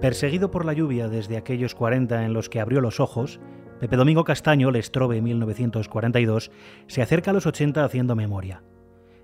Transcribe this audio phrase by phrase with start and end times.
[0.00, 3.40] Perseguido por la lluvia desde aquellos 40 en los que abrió los ojos,
[3.80, 6.50] Pepe Domingo Castaño, Lestrobe 1942,
[6.86, 8.62] se acerca a los 80 haciendo memoria.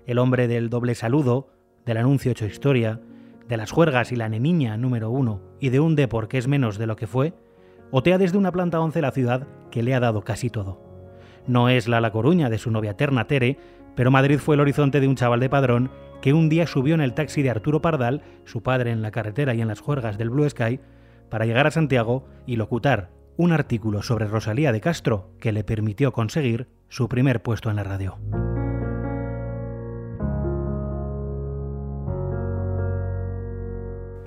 [0.07, 1.49] El hombre del doble saludo,
[1.85, 3.01] del anuncio hecho historia,
[3.47, 6.79] de las juergas y la neniña número uno y de un depor que es menos
[6.79, 7.33] de lo que fue,
[7.91, 10.81] otea desde una planta 11 la ciudad que le ha dado casi todo.
[11.45, 13.57] No es la La Coruña de su novia eterna Tere,
[13.95, 15.91] pero Madrid fue el horizonte de un chaval de padrón
[16.21, 19.53] que un día subió en el taxi de Arturo Pardal, su padre en la carretera
[19.53, 20.79] y en las juergas del Blue Sky,
[21.29, 26.13] para llegar a Santiago y locutar un artículo sobre Rosalía de Castro que le permitió
[26.13, 28.17] conseguir su primer puesto en la radio.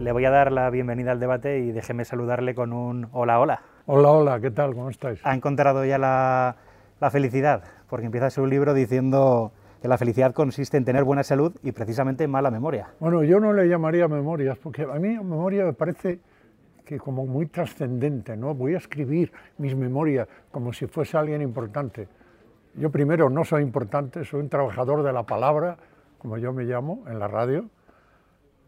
[0.01, 3.63] Le voy a dar la bienvenida al debate y déjeme saludarle con un hola, hola.
[3.87, 4.75] Hola, hola, ¿qué tal?
[4.75, 5.21] ¿Cómo estáis?
[5.25, 6.57] Ha encontrado ya la,
[7.01, 11.55] la felicidad, porque empieza su libro diciendo que la felicidad consiste en tener buena salud
[11.63, 12.89] y precisamente mala memoria.
[12.99, 16.21] Bueno, yo no le llamaría memorias, porque a mí memoria me parece
[16.85, 18.55] que como muy trascendente, ¿no?
[18.55, 22.09] Voy a escribir mis memorias como si fuese alguien importante.
[22.75, 25.77] Yo primero no soy importante, soy un trabajador de la palabra,
[26.19, 27.69] como yo me llamo, en la radio,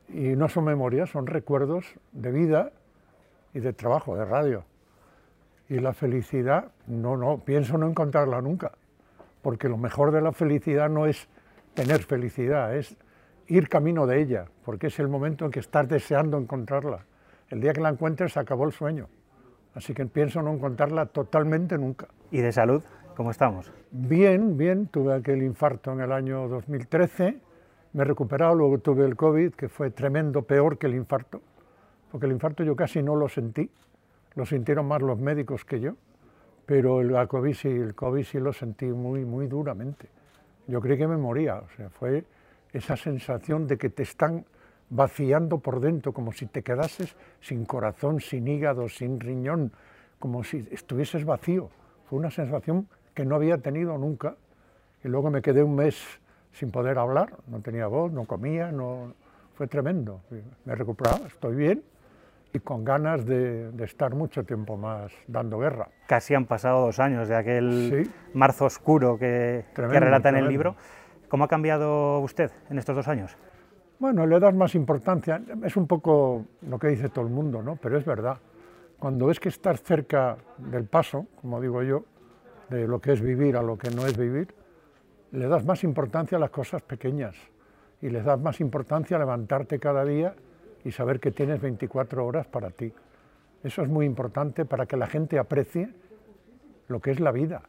[0.09, 2.73] y no son memorias, son recuerdos de vida
[3.55, 4.65] y de trabajo, de radio.
[5.69, 8.73] Y la felicidad, no, no, pienso no encontrarla nunca
[9.43, 11.29] porque lo mejor de la felicidad no es
[11.75, 12.97] tener felicidad, es
[13.47, 17.07] ir camino de ella, porque es el momento en que estás deseando encontrarla.
[17.49, 19.09] El día que la encuentres acabó el sueño,
[19.75, 22.09] así que pienso no encontrarla totalmente nunca.
[22.31, 22.83] ¿Y de salud?
[23.17, 23.73] ¿Cómo estamos?
[23.91, 27.39] Bien, bien, tuve aquel infarto en el año 2013,
[27.95, 31.41] me he recuperado, luego tuve el COVID, que fue tremendo, peor que el infarto,
[32.11, 33.71] porque el infarto yo casi no lo sentí,
[34.35, 35.95] lo sintieron más los médicos que yo
[36.69, 40.07] pero el COVID sí, el COVID sí lo sentí muy, muy duramente.
[40.67, 42.25] Yo creí que me moría, o sea, fue
[42.75, 44.45] esa sensación de que te están
[44.91, 49.73] vaciando por dentro, como si te quedases sin corazón, sin hígado, sin riñón,
[50.19, 51.71] como si estuvieses vacío.
[52.05, 54.37] Fue una sensación que no había tenido nunca.
[55.03, 55.97] Y luego me quedé un mes
[56.53, 59.15] sin poder hablar, no tenía voz, no comía, no...
[59.55, 60.21] fue tremendo.
[60.67, 61.83] Me he recuperado, estoy bien,
[62.53, 65.89] y con ganas de, estar mucho tiempo más dando guerra.
[66.07, 70.77] Casi han pasado dos años de aquel marzo oscuro que, relata en el libro.
[71.29, 73.37] ¿Cómo ha cambiado usted en estos dos años?
[73.99, 77.77] Bueno, le das más importancia, es un poco lo que dice todo el mundo, ¿no?
[77.77, 78.39] pero es verdad.
[78.99, 82.05] Cuando ves que estás cerca del paso, como digo yo,
[82.71, 84.55] de lo que es vivir a lo que no es vivir,
[85.33, 87.37] le das más importancia a las cosas pequeñas
[88.01, 90.35] y le das más importancia a levantarte cada día
[90.89, 92.91] y saber que tienes 24 horas para ti.
[93.63, 95.91] Eso es muy importante para que la gente aprecie
[96.89, 97.61] lo que es la vida,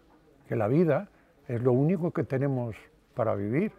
[0.48, 1.10] que la vida
[1.50, 2.78] es lo único que tenemos
[3.16, 3.74] para vivir,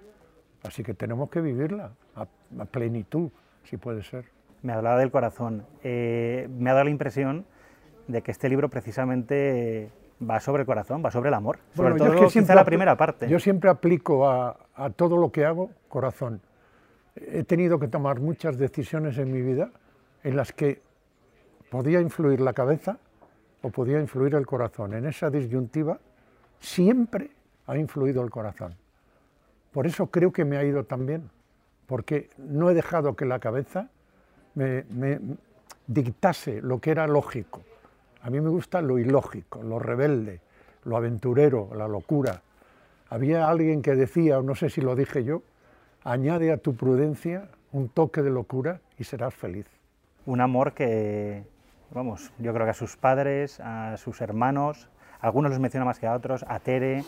[0.63, 2.27] así que tenemos que vivirla a,
[2.67, 3.31] plenitud,
[3.65, 4.27] si puede ser.
[4.61, 5.65] Me hablaba del corazón.
[5.83, 7.47] Eh, me ha dado la impresión
[8.09, 9.91] de que este libro precisamente
[10.21, 11.61] va sobre el corazón, va sobre el amor.
[11.75, 13.27] Sobre todo es que siempre la primera parte.
[13.27, 16.43] Yo siempre aplico a, a todo lo que hago corazón
[17.27, 19.71] he tenido que tomar muchas decisiones en mi vida
[20.23, 20.81] en las que
[21.71, 22.99] podía influir la cabeza
[23.63, 24.95] o podía influir el corazón.
[24.95, 25.99] En esa disyuntiva
[26.59, 27.31] siempre
[27.67, 28.75] ha influido el corazón.
[29.73, 31.31] Por eso creo que me ha ido tan bien,
[31.87, 33.89] porque no he dejado que la cabeza
[34.55, 34.85] me,
[35.87, 37.63] dictase lo que era lógico.
[38.23, 40.41] A mí me gusta lo ilógico, lo rebelde,
[40.85, 42.43] lo aventurero, la locura.
[43.09, 45.43] Había alguien que decía, no sé si lo dije yo,
[46.05, 49.67] añade a tu prudencia un toque de locura y serás feliz.
[50.27, 51.45] Un amor que,
[51.91, 54.89] vamos, yo creo que a sus padres, a sus hermanos,
[55.21, 57.05] algunos los menciona más que a otros, a Tere,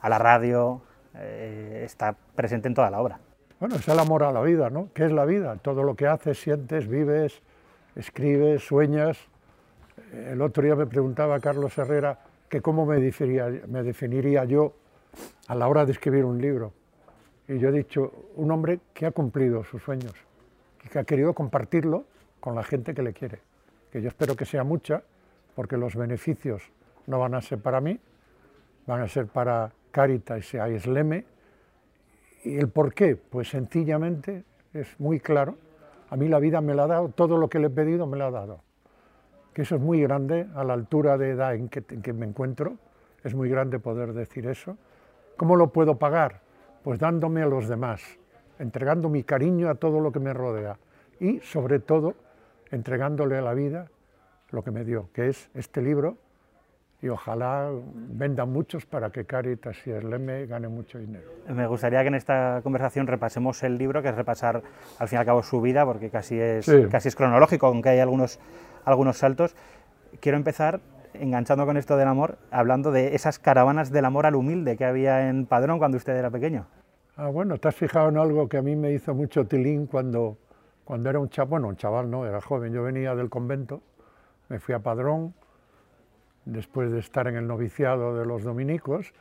[0.00, 0.80] a la radio,
[1.14, 3.20] eh, está presente en toda la obra.
[3.58, 4.88] Bueno, es el amor a la vida, ¿no?
[4.92, 5.56] ¿Qué es la vida?
[5.56, 7.42] Todo lo que haces, sientes, vives,
[7.94, 9.18] escribes, sueñas.
[10.12, 12.18] El otro día me preguntaba Carlos Herrera
[12.48, 14.74] que cómo me me definiría yo
[15.48, 16.72] a la hora de escribir un libro.
[17.48, 20.14] Y yo he dicho, un hombre que ha cumplido sus sueños
[20.84, 22.04] y que ha querido compartirlo
[22.40, 23.40] con la gente que le quiere,
[23.90, 25.02] que yo espero que sea mucha,
[25.54, 26.62] porque los beneficios
[27.06, 27.98] no van a ser para mí,
[28.86, 31.24] van a ser para Caritas y Aisleme.
[32.44, 33.16] ¿Y el por qué?
[33.16, 34.44] Pues sencillamente
[34.74, 35.56] es muy claro.
[36.10, 38.16] A mí la vida me la ha dado, todo lo que le he pedido me
[38.16, 38.60] lo ha dado.
[39.54, 42.76] Que eso es muy grande a la altura de edad en que me encuentro,
[43.24, 44.76] es muy grande poder decir eso.
[45.36, 46.45] ¿Cómo lo puedo pagar?
[46.86, 48.00] Pues dándome a los demás,
[48.60, 50.78] entregando mi cariño a todo lo que me rodea
[51.18, 52.14] y, sobre todo,
[52.70, 53.88] entregándole a la vida
[54.52, 56.16] lo que me dio, que es este libro,
[57.02, 61.28] y ojalá vendan muchos para que Caritas y Esleme gane mucho dinero.
[61.48, 64.62] Me gustaría que en esta conversación repasemos el libro, que es repasar
[65.00, 67.98] al fin y al cabo su vida, porque casi es, casi es cronológico, aunque hay
[67.98, 68.38] algunos,
[68.84, 69.56] algunos saltos.
[70.20, 70.78] Quiero empezar
[71.14, 75.28] enganchando con esto del amor, hablando de esas caravanas del amor al humilde que había
[75.28, 76.68] en Padrón cuando usted era pequeño.
[77.18, 80.36] Ah, bueno, te has fijado en algo que a mí me hizo mucho tilín cuando,
[80.84, 83.80] cuando era un chaval, bueno, un chaval no, era joven, yo venía del convento,
[84.50, 85.32] me fui a Padrón,
[86.44, 89.14] después de estar en el noviciado de los dominicos,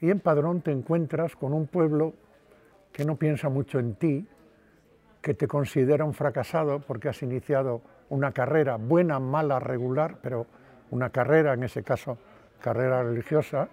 [0.00, 2.14] y en Padrón te encuentras con un pueblo
[2.92, 4.26] que no piensa mucho en ti,
[5.22, 10.48] que te considera un fracasado porque has iniciado una carrera buena, mala, regular, pero
[10.90, 12.18] una carrera, en ese caso
[12.60, 13.68] carrera religiosa,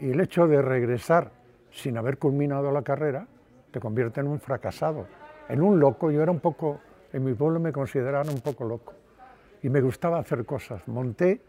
[0.00, 1.41] y el hecho de regresar
[1.72, 3.26] sin haber culminado la carrera
[3.70, 5.06] te convierte en un fracasado,
[5.48, 6.10] en un loco.
[6.10, 6.80] Yo era un poco,
[7.12, 8.92] en mi pueblo me consideraban un poco loco
[9.62, 10.86] y me gustaba hacer cosas.
[10.86, 11.40] Monté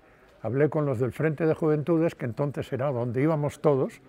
[0.41, 4.01] hablé con los del Frente de Juventudes, que entonces era donde íbamos todos,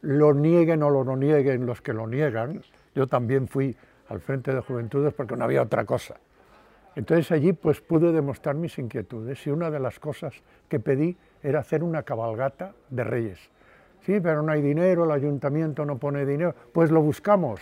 [0.00, 2.62] lo nieguen o lo nieguen los que lo niegan,
[2.94, 3.76] yo también fui
[4.08, 6.16] al Frente de Juventudes porque no había otra cosa.
[6.96, 10.34] Entonces allí pues pude demostrar mis inquietudes y una de las cosas
[10.68, 13.50] que pedí era hacer una cabalgata de reyes.
[14.02, 17.60] Sí, pero no hay dinero, el ayuntamiento no pone dinero, pues lo buscamos.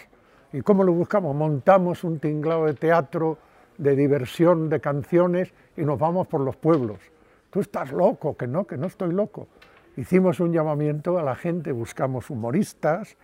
[0.52, 1.34] ¿Y cómo lo buscamos?
[1.34, 3.38] Montamos un tinglado de teatro,
[3.78, 7.00] de diversión, de canciones y nos vamos por los pueblos
[7.56, 9.48] tú estás loco, que no, que no estoy loco.
[9.96, 13.16] Hicimos un llamamiento a la gente, buscamos humoristas,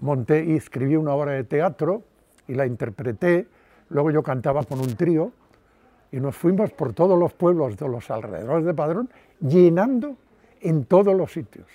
[0.00, 2.02] monté y escribí una obra de teatro
[2.48, 3.46] y la interpreté,
[3.90, 5.32] luego yo cantaba con un trío
[6.10, 10.16] y nos fuimos por todos los pueblos de los alrededores de Padrón, llenando
[10.62, 11.66] en todos los sitios.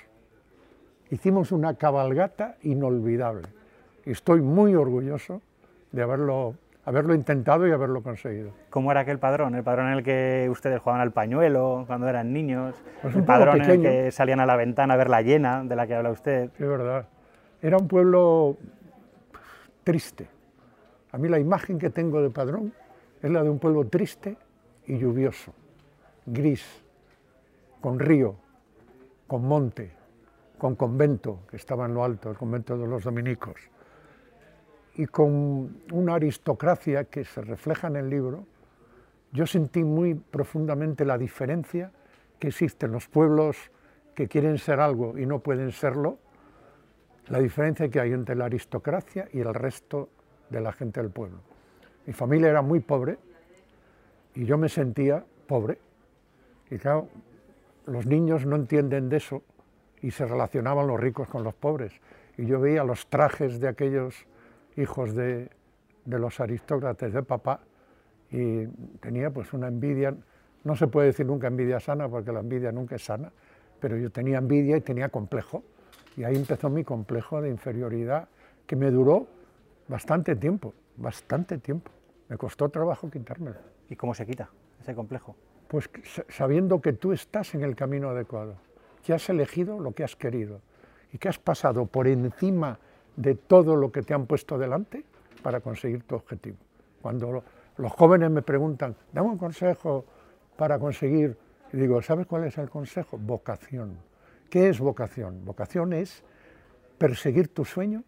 [1.09, 3.49] Hicimos una cabalgata inolvidable
[4.11, 5.41] estoy muy orgulloso
[5.91, 8.51] de haberlo haberlo intentado y haberlo conseguido.
[8.71, 9.53] ¿Cómo era aquel padrón?
[9.53, 12.73] ¿El padrón en el que ustedes jugaban al pañuelo cuando eran niños?
[13.03, 15.75] Pues ¿El padrón en el que salían a la ventana a ver la llena de
[15.75, 16.45] la que habla usted?
[16.45, 17.05] Es verdad.
[17.61, 18.57] Era un pueblo
[19.83, 20.27] triste.
[21.11, 22.73] A mí la imagen que tengo de padrón
[23.21, 24.37] es la de un pueblo triste
[24.87, 25.53] y lluvioso,
[26.25, 26.65] gris,
[27.81, 28.35] con río,
[29.27, 29.91] con monte,
[30.59, 33.55] con convento, que estaba en lo alto, el convento de los dominicos
[34.99, 38.45] y con una aristocracia que se refleja en el libro,
[39.31, 41.93] yo sentí muy profundamente la diferencia
[42.37, 43.71] que existe en los pueblos
[44.13, 46.17] que quieren ser algo y no pueden serlo,
[47.29, 50.09] la diferencia que hay entre la aristocracia y el resto
[50.49, 51.39] de la gente del pueblo.
[52.05, 53.17] Mi familia era muy pobre
[54.35, 55.77] y yo me sentía pobre.
[56.69, 57.07] Y claro,
[57.85, 59.43] los niños no entienden de eso
[60.01, 61.93] y se relacionaban los ricos con los pobres.
[62.37, 64.25] Y yo veía los trajes de aquellos
[64.77, 65.49] hijos de,
[66.05, 67.59] los aristócratas de papá
[68.31, 68.65] y
[68.99, 70.15] tenía pues una envidia,
[70.63, 73.31] no se puede decir nunca envidia sana porque la envidia nunca es sana,
[73.79, 75.63] pero yo tenía envidia y tenía complejo
[76.17, 78.27] y ahí empezó mi complejo de inferioridad
[78.65, 79.27] que me duró
[79.87, 81.91] bastante tiempo, bastante tiempo.
[82.27, 83.57] Me costó trabajo quitármelo.
[83.89, 84.49] ¿Y cómo se quita
[84.79, 85.35] ese complejo?
[85.67, 85.89] Pues
[86.29, 88.55] sabiendo que tú estás en el camino adecuado,
[89.03, 90.61] que has elegido lo que has querido
[91.11, 92.79] y que has pasado por encima
[93.15, 95.03] de todo lo que te han puesto delante
[95.41, 96.57] para conseguir tu objetivo.
[97.01, 97.43] Cuando
[97.77, 100.05] los jóvenes me preguntan, dame un consejo
[100.55, 101.37] para conseguir,
[101.71, 103.17] y digo, ¿sabes cuál es el consejo?
[103.17, 103.97] Vocación.
[104.49, 105.45] ¿Qué es vocación?
[105.45, 106.23] Vocación es
[106.97, 108.03] perseguir tu sueño,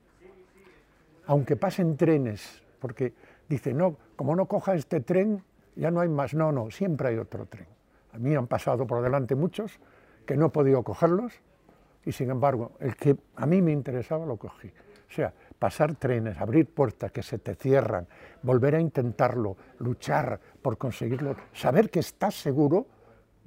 [1.26, 3.14] aunque pasen trenes, porque
[3.48, 5.44] dice, no, como no coja este tren,
[5.76, 6.34] ya no hay más.
[6.34, 7.68] No, no, siempre hay otro tren.
[8.14, 9.80] A mí han pasado por delante muchos
[10.26, 11.34] que no he podido cogerlos
[12.06, 14.68] y sin embargo, el que a mí me interesaba lo cogí.
[14.68, 18.08] O sea, pasar trenes, abrir puertas que se te cierran,
[18.42, 22.88] volver a intentarlo, luchar por conseguirlo, saber que estás seguro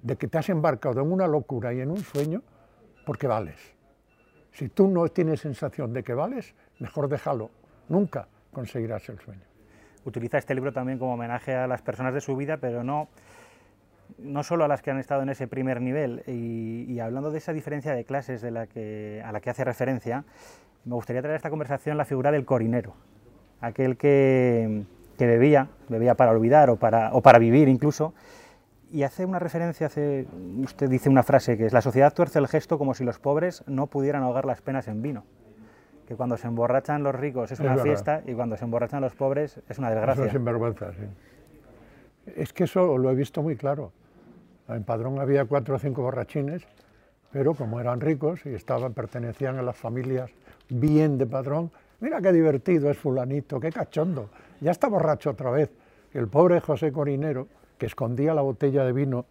[0.03, 2.43] de que te has embarcado en una locura y en un sueño
[3.07, 3.59] porque vales.
[4.53, 7.51] Si tú no tienes sensación de que vales, mejor déjalo.
[7.89, 9.43] Nunca conseguirás el sueño.
[10.05, 13.09] Utiliza este libro también como homenaje a las personas de su vida, pero no,
[14.19, 16.23] no solo a las que han estado en ese primer nivel.
[16.27, 20.25] Y, hablando de esa diferencia de clases de la que, a la que hace referencia,
[20.85, 22.95] me gustaría traer a esta conversación la figura del corinero,
[23.61, 24.85] aquel que,
[25.19, 28.15] bebía, bebía para olvidar o para, o para vivir incluso,
[28.95, 30.27] y hace una referencia, hace,
[30.63, 33.65] usted dice una frase que es, la sociedad tuerce el gesto como si los pobres
[33.67, 35.25] no pudieran ahogar las penas en vino.
[36.07, 39.61] Que cuando se emborrachan los ricos es, una fiesta y cuando se emborrachan los pobres
[39.69, 40.27] es una desgracia.
[40.27, 41.07] Es sinvergüenza, sí.
[42.27, 43.93] Es que eso lo he visto muy claro.
[44.69, 46.63] En Padrón había cuatro o cinco borrachines,
[47.31, 50.31] pero como eran ricos y estaban, pertenecían a las familias
[50.69, 55.71] bien de padrón, mira qué divertido es fulanito, qué cachondo, ya está borracho otra vez.
[56.13, 59.27] El pobre José Corinero, que escondía la botella de vino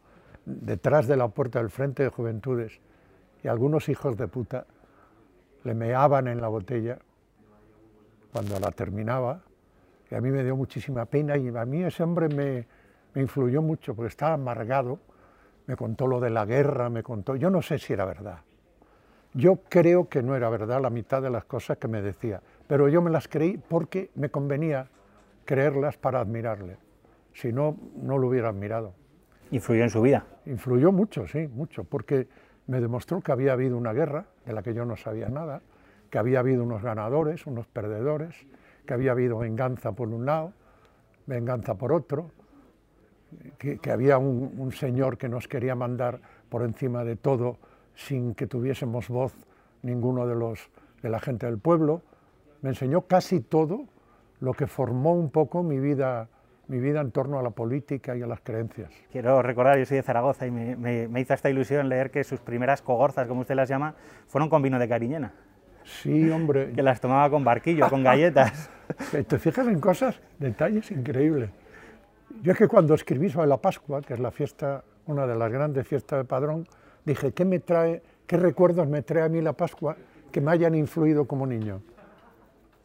[0.45, 2.79] detrás de la puerta del Frente de Juventudes
[3.43, 4.65] y algunos hijos de puta
[5.63, 6.99] le meaban en la botella
[8.31, 9.41] cuando la terminaba
[10.11, 12.65] y a mí me dio muchísima pena y a mí ese hombre me,
[13.13, 14.99] me influyó mucho porque estaba amargado,
[15.67, 18.39] me contó lo de la guerra, me contó, yo no sé si era verdad.
[19.33, 22.87] Yo creo que no era verdad la mitad de las cosas que me decía, pero
[22.87, 24.87] yo me las creí porque me convenía
[25.45, 26.77] creerlas para admirarle.
[27.33, 28.93] Si no, no lo hubiera admirado.
[29.49, 30.25] ¿Influyó en su vida?
[30.45, 32.27] Influyó mucho, sí, mucho, porque
[32.67, 35.61] me demostró que había habido una guerra de la que yo no sabía nada,
[36.09, 38.35] que había habido unos ganadores, unos perdedores,
[38.85, 40.53] que había habido venganza por un lado,
[41.25, 42.31] venganza por otro,
[43.57, 47.57] que, había un, un, señor que nos quería mandar por encima de todo
[47.95, 49.33] sin que tuviésemos voz
[49.81, 50.69] ninguno de, los,
[51.01, 52.01] de la gente del pueblo.
[52.61, 53.85] Me enseñó casi todo
[54.39, 56.27] lo que formó un poco mi vida
[56.67, 58.91] mi vida en torno a la política y a las creencias.
[59.11, 62.81] Quiero recordar, yo soy de Zaragoza y me, hizo esta ilusión leer que sus primeras
[62.81, 63.95] cogorzas, como usted las llama,
[64.27, 65.33] fueron con vino de cariñena.
[65.83, 66.71] Sí, hombre.
[66.75, 68.69] que las tomaba con barquillo, con galletas.
[69.27, 71.49] Te fijas en cosas, detalles increíbles.
[72.41, 75.51] Yo es que cuando escribí sobre la Pascua, que es la fiesta, una de las
[75.51, 76.67] grandes fiestas de Padrón,
[77.05, 79.95] dije, ¿qué me trae, qué recuerdos me trae a mí la Pascua
[80.31, 81.81] que me hayan influido como niño?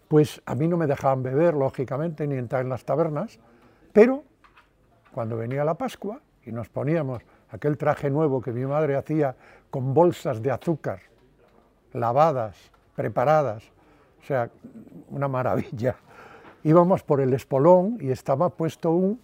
[0.08, 3.38] Pues a mí no me dejaban beber, lógicamente, ni entrar en las tabernas,
[3.92, 4.22] pero
[5.12, 9.34] cuando venía la Pascua y nos poníamos aquel traje nuevo que mi madre hacía
[9.70, 11.00] con bolsas de azúcar,
[11.92, 12.56] lavadas,
[12.94, 13.64] preparadas,
[14.22, 14.50] o sea,
[15.10, 15.96] una maravilla.
[16.64, 19.20] Íbamos por el espolón y estaba puesto un,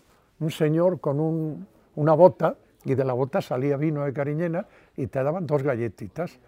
[0.51, 5.47] señor con una bota y de la bota salía vino de cariñena y te daban
[5.47, 6.39] dos galletitas.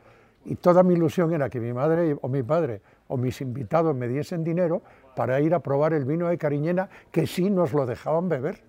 [0.45, 4.09] Y toda mi ilusión era que mi madre o mi padre o mis invitados me
[4.09, 4.83] diesen dinero
[5.17, 8.63] para ir a probar el vino de Cariñena, que sí nos lo dejaban beber,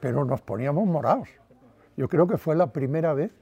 [0.00, 1.28] pero nos poníamos morados.
[1.96, 3.32] Yo creo que fue la primera vez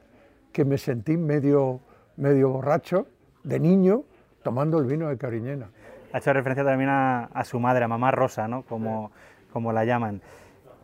[0.53, 1.81] que me sentí medio,
[2.17, 3.09] medio borracho
[3.43, 4.05] de niño
[4.43, 5.71] tomando el vino de Cariñena.
[6.13, 8.63] Ha hecho referencia también a, su madre, a mamá Rosa, ¿no?
[8.63, 9.11] como,
[9.53, 10.23] como la llaman.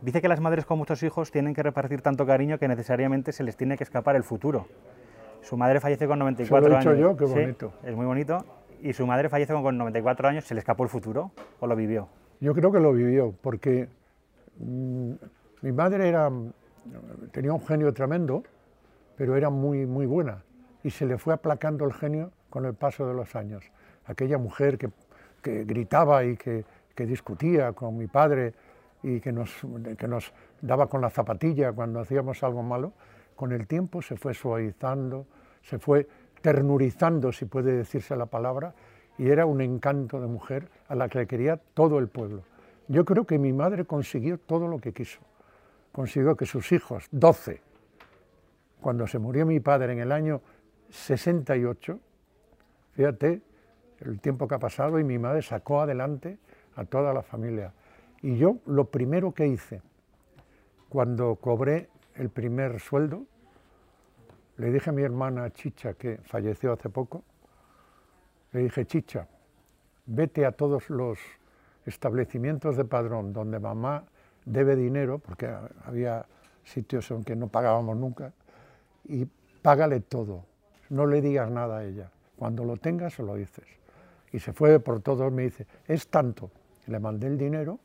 [0.03, 3.41] Dice que las madres con muchos hijos tienen que repartir tanto cariño que necesariamente se
[3.41, 4.67] les tiene que escapar el futuro.
[5.41, 7.73] Su madre fallece con 94 lo he dicho yo, qué bonito.
[7.85, 8.45] es muy bonito
[8.81, 11.31] y su madre fallece con 94 años, ¿se le escapó el futuro
[11.61, 12.09] o lo vivió?
[12.41, 13.87] Yo creo que lo vivió, porque
[14.57, 15.13] mm,
[15.61, 16.29] mi madre era,
[17.31, 18.43] tenía un genio tremendo,
[19.15, 20.43] pero era muy, muy buena,
[20.83, 23.63] y se le fue aplacando el genio con el paso de los años.
[24.05, 24.89] Aquella mujer que,
[25.41, 28.53] que gritaba y que, que, discutía con mi padre
[29.03, 29.51] y que nos,
[29.97, 32.93] que nos daba con la zapatilla cuando hacíamos algo malo,
[33.35, 35.27] con el tiempo se fue suavizando,
[35.61, 36.07] se fue
[36.41, 38.73] ternurizando, si puede decirse la palabra,
[39.17, 42.43] y era un encanto de mujer a la que quería todo el pueblo.
[42.87, 45.19] Yo creo que mi madre consiguió todo lo que quiso.
[45.91, 47.61] Consiguió que sus hijos, 12,
[48.81, 50.41] cuando se murió mi padre en el año
[50.89, 51.99] 68,
[52.91, 53.41] fíjate
[53.99, 56.37] el tiempo que ha pasado y mi madre sacó adelante
[56.75, 57.71] a toda la familia.
[58.23, 59.81] Y yo lo primero que hice
[60.87, 63.25] cuando cobré el primer sueldo
[64.57, 67.23] le dije a mi hermana Chicha, que falleció hace poco,
[68.51, 69.27] le dije, Chicha,
[70.05, 71.19] vete a todos los
[71.85, 74.05] establecimientos de padrón donde mamá
[74.45, 75.51] debe dinero, porque
[75.85, 76.25] había
[76.63, 78.31] sitios en que no pagábamos nunca,
[79.05, 79.27] y
[79.61, 80.45] págale todo,
[80.89, 82.11] no le digas nada a ella.
[82.37, 83.65] Cuando lo tengas, se lo dices.
[84.31, 86.51] Y se fue por todos, me dice, es tanto.
[86.87, 87.79] Le mandé el dinero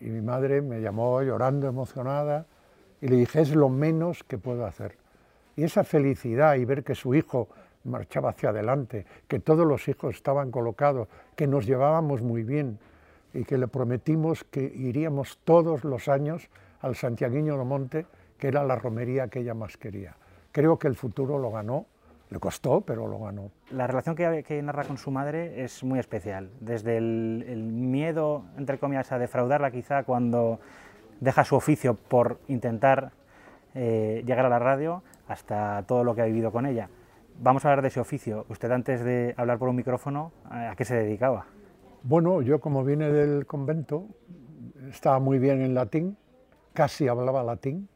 [0.00, 2.46] y mi madre me llamó llorando, emocionada,
[3.00, 4.96] y le dije, es lo menos que puedo hacer.
[5.56, 7.48] Y esa felicidad y ver que su hijo
[7.84, 12.78] marchaba hacia adelante, que todos los hijos estaban colocados, que nos llevábamos muy bien
[13.32, 16.48] y que le prometimos que iríamos todos los años
[16.80, 18.06] al Santiaguiño de Monte,
[18.38, 20.16] que era la romería que ella más quería.
[20.52, 21.86] Creo que el futuro lo ganó,
[22.30, 23.50] le costó, pero lo ganó.
[23.70, 29.12] La relación que, narra con su madre es muy especial, desde el, miedo, entre comillas,
[29.12, 30.60] a defraudarla quizá cuando
[31.20, 33.12] deja su oficio por intentar
[33.74, 36.88] eh, llegar a la radio, hasta todo lo que ha vivido con ella.
[37.38, 38.46] Vamos a hablar de ese oficio.
[38.48, 41.46] Usted antes de hablar por un micrófono, ¿a qué se dedicaba?
[42.02, 44.06] Bueno, yo como vine del convento,
[44.90, 46.16] estaba muy bien en latín,
[46.72, 47.88] casi hablaba latín,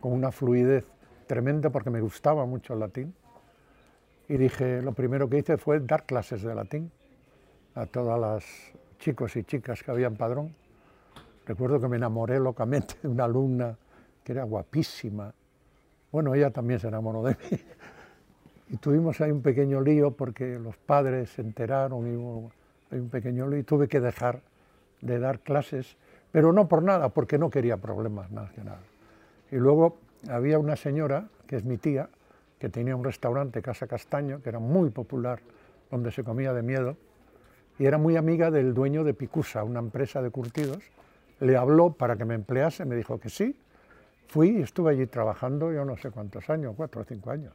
[0.00, 0.86] con una fluidez
[1.26, 3.14] tremenda porque me gustaba mucho el latín.
[4.28, 6.90] Y dije, lo primero que hice fue dar clases de latín
[7.74, 8.44] a todas las
[8.98, 10.54] chicos y chicas que habían padrón.
[11.46, 13.76] Recuerdo que me enamoré locamente de una alumna
[14.22, 15.34] que era guapísima,
[16.12, 17.58] bueno, ella también se enamoró de mí.
[18.68, 22.52] Y tuvimos ahí un pequeño lío porque los padres se enteraron y hubo
[22.90, 24.40] un pequeño lío y tuve que dejar
[25.00, 25.96] de dar clases,
[26.30, 28.80] pero no por nada, porque no quería problemas más que nada.
[29.50, 29.98] Y luego
[30.28, 32.08] había una señora, que es mi tía,
[32.62, 35.40] que tenía un restaurante, Casa Castaño, que era muy popular,
[35.90, 36.96] donde se comía de miedo,
[37.76, 40.78] y era muy amiga del dueño de Picusa, una empresa de curtidos.
[41.40, 43.58] Le habló para que me emplease, me dijo que sí.
[44.28, 47.52] Fui y estuve allí trabajando yo no sé cuántos años, cuatro o cinco años.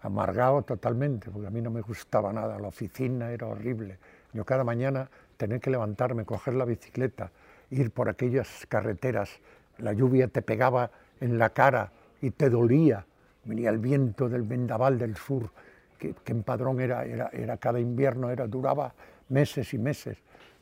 [0.00, 3.98] Amargado totalmente, porque a mí no me gustaba nada, la oficina era horrible.
[4.32, 7.32] Yo cada mañana tenía que levantarme, coger la bicicleta,
[7.68, 9.40] ir por aquellas carreteras,
[9.76, 13.04] la lluvia te pegaba en la cara y te dolía,
[13.44, 15.50] venía el viento del vendaval del sur,
[15.98, 18.94] que, en Padrón era, era, era, cada invierno, era, duraba
[19.28, 20.18] meses y meses.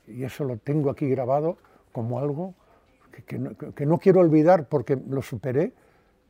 [0.06, 1.58] Y eso lo tengo aquí grabado
[1.92, 2.54] como algo
[3.26, 5.72] que, no, que, no, quiero olvidar porque lo superé,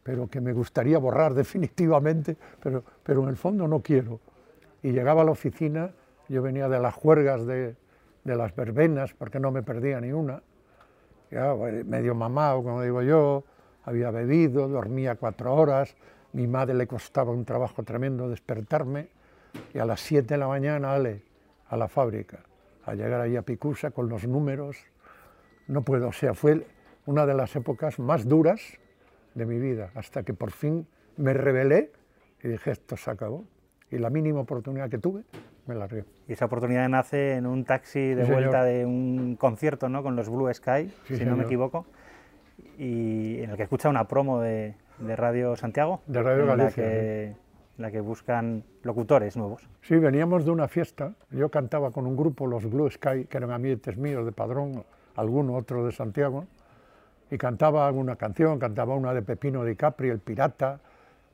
[0.03, 4.21] pero que me gustaría borrar definitivamente, pero, pero en el fondo no quiero.
[4.83, 5.91] Y llegaba a la oficina,
[6.29, 7.77] yo venía de las juergas de,
[8.25, 10.43] de las verbenas, porque no me perdía ni una,
[11.31, 11.55] ya,
[11.87, 13.45] medio mamado, como digo yo,
[13.85, 15.97] había bebido, dormía cuatro horas,
[16.33, 19.09] mi madre le costaba un trabajo tremendo despertarme
[19.75, 21.23] y a las 7 de la mañana ale,
[21.69, 22.41] a la fábrica,
[22.85, 24.77] a llegar ahí a Picusa con los números.
[25.69, 26.67] No puedo, o sea, fue
[27.07, 28.61] una de las épocas más duras
[29.35, 30.87] de mi vida, hasta que por fin
[31.17, 31.93] me rebelé
[32.43, 33.45] y dije, esto se acabó.
[33.91, 35.23] Y la mínima oportunidad que tuve,
[35.67, 36.05] me la río.
[36.27, 40.03] Y esa oportunidad nace en un taxi de vuelta de un concierto ¿no?
[40.03, 41.87] con los Blue Sky, si no me equivoco,
[42.79, 46.01] y en el que escucha una promo de, de Radio Santiago.
[46.07, 46.83] De Radio Galicia.
[46.83, 47.37] La que,
[47.79, 49.69] la que buscan locutores nuevos.
[49.83, 51.13] Sí, veníamos de una fiesta.
[51.31, 54.85] Yo cantaba con un grupo, los Blue Sky, que eran amiguetes míos de Padrón,
[55.17, 56.47] alguno otro de Santiago,
[57.31, 60.81] y cantaba alguna canción, cantaba una de Pepino Di Capri, El Pirata,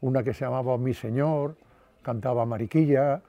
[0.00, 1.56] una que se llamaba Mi Señor,
[2.02, 3.20] cantaba Mariquilla,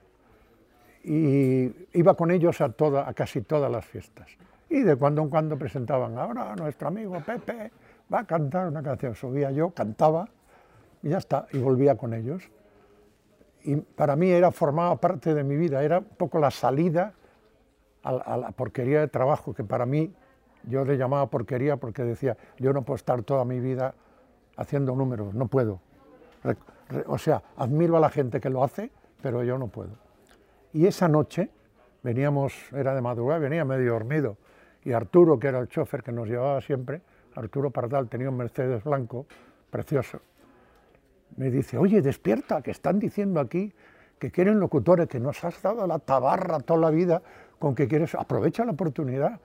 [1.02, 4.28] y iba con ellos a, toda, a casi todas las fiestas.
[4.68, 7.72] Y de cuando en cuando presentaban, ahora nuestro amigo Pepe,
[8.12, 9.14] va a cantar una canción.
[9.14, 10.28] Subía yo, cantaba
[11.02, 12.50] y ya está, y volvía con ellos.
[13.62, 17.14] Y para mí era formaba parte de mi vida, era un poco la salida
[18.02, 20.14] a, la porquería de trabajo, que para mí
[20.64, 23.94] yo le llamaba porquería porque decía, yo no puedo estar toda mi vida
[24.56, 25.80] haciendo números, no puedo.
[27.06, 28.90] o sea, admiro a la gente que lo hace,
[29.22, 29.92] pero yo no puedo.
[30.72, 31.50] Y esa noche
[32.02, 34.36] veníamos, era de madrugada, venía medio dormido,
[34.82, 37.02] y Arturo, que era el chofer que nos llevaba siempre,
[37.34, 39.26] Arturo Pardal tenía un Mercedes blanco
[39.70, 40.20] precioso.
[41.36, 43.72] Me dice, oye, despierta, que están diciendo aquí
[44.18, 47.22] que quieren locutores, que nos has dado la tabarra toda la vida
[47.58, 49.40] con que quieres, aprovecha la oportunidad.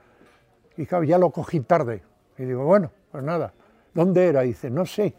[0.77, 2.03] Y claro, ya lo cogí tarde.
[2.37, 3.53] Y digo, bueno, pues nada,
[3.93, 4.41] ¿dónde era?
[4.41, 5.15] Dice, no sé,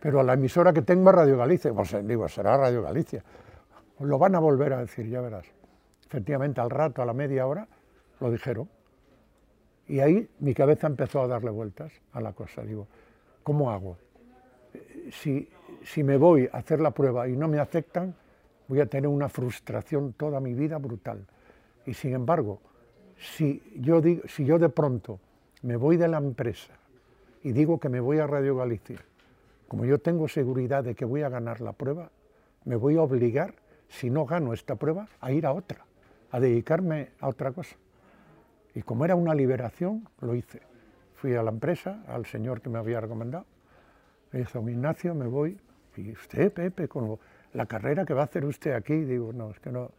[0.00, 1.72] pero la emisora que tengo es Radio Galicia.
[1.72, 3.22] Pues digo, será Radio Galicia.
[4.00, 5.46] Lo van a volver a decir, ya verás.
[6.06, 7.66] Efectivamente, al rato, a la media hora,
[8.20, 8.68] lo dijeron.
[9.88, 12.62] Y ahí mi cabeza empezó a darle vueltas a la cosa.
[12.62, 12.86] Digo,
[13.42, 13.96] ¿cómo hago?
[15.10, 15.48] Si,
[15.82, 18.14] si me voy a hacer la prueba y no me aceptan,
[18.68, 21.26] voy a tener una frustración toda mi vida brutal.
[21.86, 22.60] Y sin embargo,
[23.16, 25.18] si yo, digo, si yo de pronto
[25.62, 26.74] me voy de la empresa
[27.42, 29.02] y digo que me voy a Radio Galicia,
[29.66, 32.10] como yo tengo seguridad de que voy a ganar la prueba,
[32.64, 33.54] me voy a obligar,
[33.88, 35.84] si no gano esta prueba, a ir a otra,
[36.30, 37.76] a dedicarme a otra cosa.
[38.78, 40.62] Y como era una liberación, lo hice.
[41.16, 43.44] Fui a la empresa, al señor que me había recomendado.
[44.30, 45.58] Me dijo, Ignacio, me voy.
[45.96, 47.18] Y usted, Pepe, con
[47.54, 49.90] la carrera que va a hacer usted aquí, digo, no, es que no,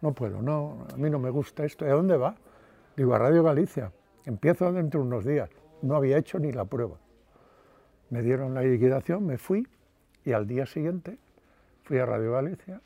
[0.00, 1.84] no puedo, no, a mí no me gusta esto.
[1.84, 2.34] ¿Y a dónde va?
[2.96, 3.92] Digo, a Radio Galicia.
[4.24, 5.50] Empiezo dentro de unos días.
[5.82, 6.96] No había hecho ni la prueba.
[8.08, 9.68] Me dieron la liquidación, me fui
[10.24, 11.18] y al día siguiente
[11.82, 12.80] fui a Radio Galicia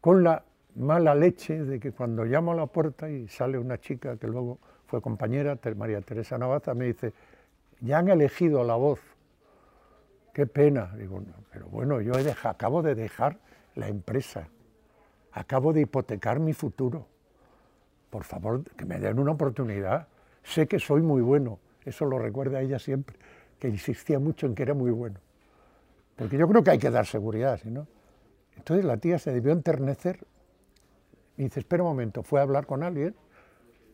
[0.00, 0.42] con la
[0.76, 4.58] mala leche de que cuando llamo a la puerta y sale una chica que luego
[4.86, 7.12] fue compañera, María Teresa Navaza, me dice,
[7.80, 9.00] ya han elegido la voz.
[10.32, 10.92] Qué pena.
[10.98, 13.38] Digo, pero bueno, yo he acabo de dejar
[13.76, 14.48] la empresa,
[15.32, 17.06] acabo de hipotecar mi futuro.
[18.10, 20.08] Por favor, que me den una oportunidad.
[20.42, 23.16] Sé que soy muy bueno, eso lo recuerda ella siempre,
[23.58, 25.18] que insistía mucho en que era muy bueno.
[26.16, 27.86] Porque yo creo que hay que dar seguridad, ¿sí no?
[28.56, 30.24] Entonces la tía se debió enternecer
[31.36, 33.14] y dice, espera un momento, fue a hablar con alguien,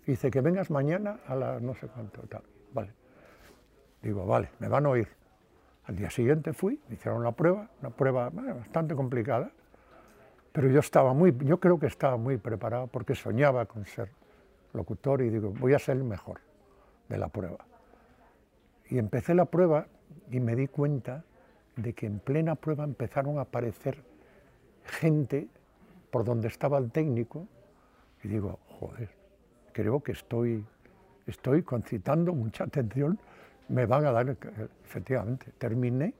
[0.06, 2.42] dice, que vengas mañana a las no sé cuánto, tal.
[2.72, 2.92] Vale.
[4.02, 5.08] Digo, vale, me van a oír.
[5.84, 9.50] Al día siguiente fui, me hicieron la prueba, una prueba bastante complicada,
[10.52, 14.10] pero yo estaba muy, yo creo que estaba muy preparado porque soñaba con ser
[14.72, 16.40] locutor y digo, voy a ser el mejor
[17.08, 17.64] de la prueba.
[18.88, 19.86] Y empecé la prueba
[20.30, 21.24] y me di cuenta
[21.76, 24.02] de que en plena prueba empezaron a aparecer
[24.84, 25.48] gente
[26.10, 27.46] por donde estaba el técnico
[28.22, 29.10] y digo, joder,
[29.72, 30.64] creo que estoy,
[31.26, 33.18] estoy concitando mucha atención
[33.70, 34.36] me van a dar,
[34.84, 36.12] efectivamente, terminé,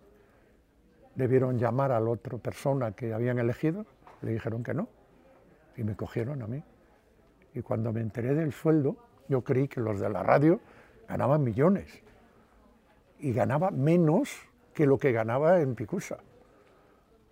[1.16, 3.85] debieron llamar a la otra persona que habían elegido,
[4.22, 4.88] le dijeron que no,
[5.76, 6.62] y me cogieron a mí.
[7.53, 8.96] Y cuando me enteré del sueldo,
[9.29, 10.61] yo creí que los de la radio
[11.09, 12.03] ganaban millones,
[13.18, 14.31] y ganaba menos
[14.72, 16.18] que lo que ganaba en Picusa.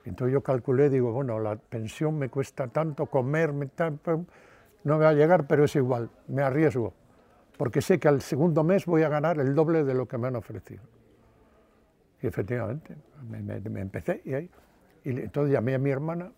[0.08, 5.14] Entonces yo calculé, digo, bueno, la pensión me cuesta tanto, comer, no me va a
[5.14, 6.94] llegar, pero es igual, me arriesgo
[7.58, 10.28] porque sé que al segundo mes voy a ganar el doble de lo que me
[10.28, 10.80] han ofrecido.
[12.22, 12.96] Y efectivamente,
[13.28, 14.50] me, empecé y ahí.
[15.04, 16.32] Y entonces llamé a mi hermana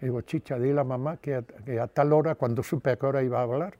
[0.00, 3.22] y digo, chicha, dile a mamá que a, tal hora, cuando supe a qué hora
[3.22, 3.74] iba a hablar,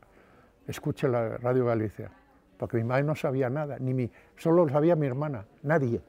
[0.66, 2.10] escuche la Radio Galicia.
[2.58, 6.02] Porque mi madre no sabía nada, ni mi, solo lo sabía mi hermana, nadie.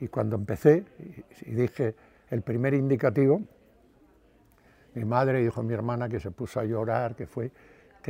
[0.00, 0.84] Y cuando empecé
[1.46, 1.94] y, dije
[2.30, 3.42] el primer indicativo,
[4.94, 7.50] mi madre dijo a mi hermana que se puso a llorar, que fue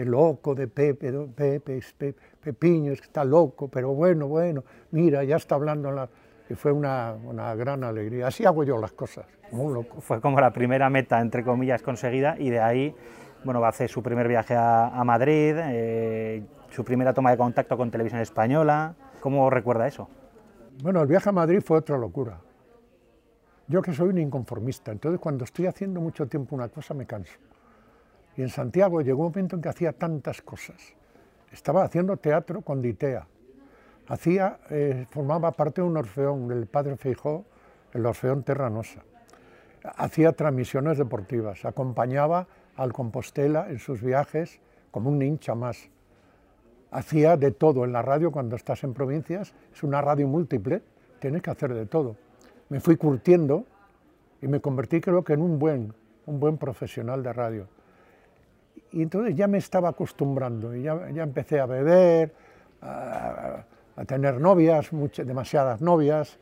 [0.03, 5.93] loco de Pepe, Pepe, Pepe, Pepiño, está loco, pero bueno, bueno, mira, ya está hablando
[5.93, 6.09] la...
[6.51, 8.27] Y fue una, una, gran alegría.
[8.27, 10.01] Así hago yo las cosas, muy loco.
[10.01, 12.95] Fue como la primera meta, entre comillas, conseguida, y de ahí,
[13.45, 17.79] bueno, va a hacer su primer viaje a, Madrid, eh, su primera toma de contacto
[17.79, 18.95] con Televisión Española.
[19.21, 20.09] ¿Cómo recuerda eso?
[20.83, 22.41] Bueno, el viaje a Madrid fue otra locura.
[23.69, 27.39] Yo que soy un inconformista, entonces cuando estoy haciendo mucho tiempo una cosa me canso.
[28.37, 30.77] Y en Santiago llegó un momento en que hacía tantas cosas.
[31.53, 33.27] Estaba haciendo teatro con Ditea.
[34.09, 37.45] Hacía, eh, formaba parte de un orfeón del padre Feijó,
[37.93, 39.03] el orfeón Terranosa.
[39.97, 44.61] Hacía transmisiones deportivas, acompañaba al Compostela en sus viajes
[44.91, 45.89] como un hincha más.
[46.95, 50.81] Hacía de todo en la radio cuando estás en provincias, es una radio múltiple,
[51.19, 52.15] tienes que hacer de todo.
[52.69, 53.65] Me fui curtiendo
[54.41, 55.93] y me convertí creo que en un buen,
[56.27, 57.67] un buen profesional de radio.
[58.93, 62.33] Y entonces ya me estaba acostumbrando y ya, ya empecé a beber,
[62.81, 63.65] a,
[64.07, 66.39] tener novias, demasiadas novias,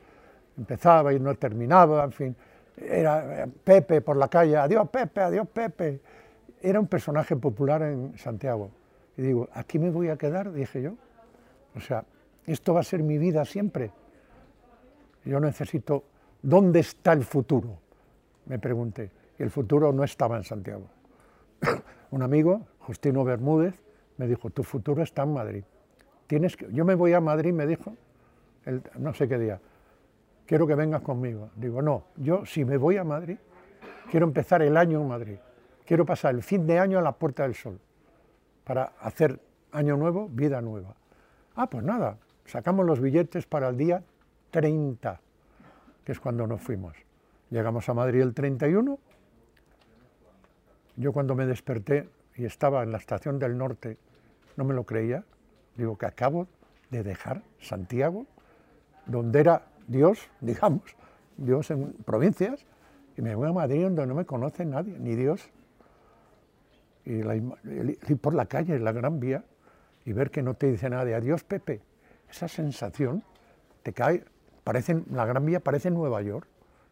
[0.58, 2.36] empezaba y no terminaba, en fin.
[2.76, 5.98] Era Pepe por la calle, adiós Pepe, adiós Pepe.
[6.60, 8.81] Era un personaje popular en Santiago.
[9.16, 10.94] Y digo, aquí me voy a quedar, dije yo.
[11.74, 12.04] O sea,
[12.46, 13.90] esto va a ser mi vida siempre.
[15.24, 16.04] Yo necesito,
[16.42, 17.78] ¿dónde está el futuro?
[18.46, 19.10] Me pregunté.
[19.38, 20.88] Y el futuro no estaba en Santiago
[22.10, 23.74] un amigo, Justino Bermúdez,
[24.18, 25.64] me dijo, tu futuro está en Madrid.
[26.26, 26.70] Tienes que...
[26.72, 27.94] Yo me voy a Madrid, me dijo,
[28.64, 29.60] el, no sé qué día,
[30.46, 31.50] quiero que vengas conmigo.
[31.56, 33.38] Digo, no, yo si me voy a Madrid,
[34.10, 35.36] quiero empezar el año en Madrid.
[35.84, 37.78] Quiero pasar el fin de año a la Puerta del Sol,
[38.64, 39.40] para hacer
[39.72, 40.94] año nuevo, vida nueva.
[41.54, 44.02] Ah, pues nada, sacamos los billetes para el día
[44.50, 45.20] 30,
[46.04, 46.96] que es cuando nos fuimos.
[47.50, 48.98] Llegamos a Madrid el 31
[50.96, 53.98] yo cuando me desperté y estaba en la estación del norte,
[54.56, 55.24] no me lo creía.
[55.76, 56.48] Digo que acabo
[56.90, 58.26] de dejar Santiago,
[59.06, 60.82] donde era Dios, digamos,
[61.36, 62.66] Dios en provincias,
[63.16, 65.50] y me voy a Madrid donde no me conoce nadie, ni Dios.
[67.04, 69.44] Y ir por la calle, en la Gran Vía,
[70.04, 71.80] y ver que no te dice nada de adiós, Pepe.
[72.30, 73.22] Esa sensación
[73.82, 74.24] te cae,
[74.64, 76.46] parecen, la Gran Vía parece Nueva York,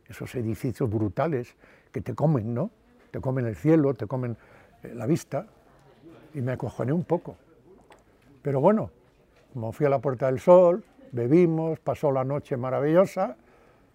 [0.08, 1.54] esos edificios brutales
[1.92, 2.70] que te comen, ¿no?
[3.10, 4.36] te comen el cielo, te comen
[4.82, 5.46] eh, la vista,
[6.34, 7.36] y me acojoné un poco.
[8.42, 8.90] Pero bueno,
[9.52, 13.36] como fui a la Puerta del Sol, bebimos, pasó la noche maravillosa,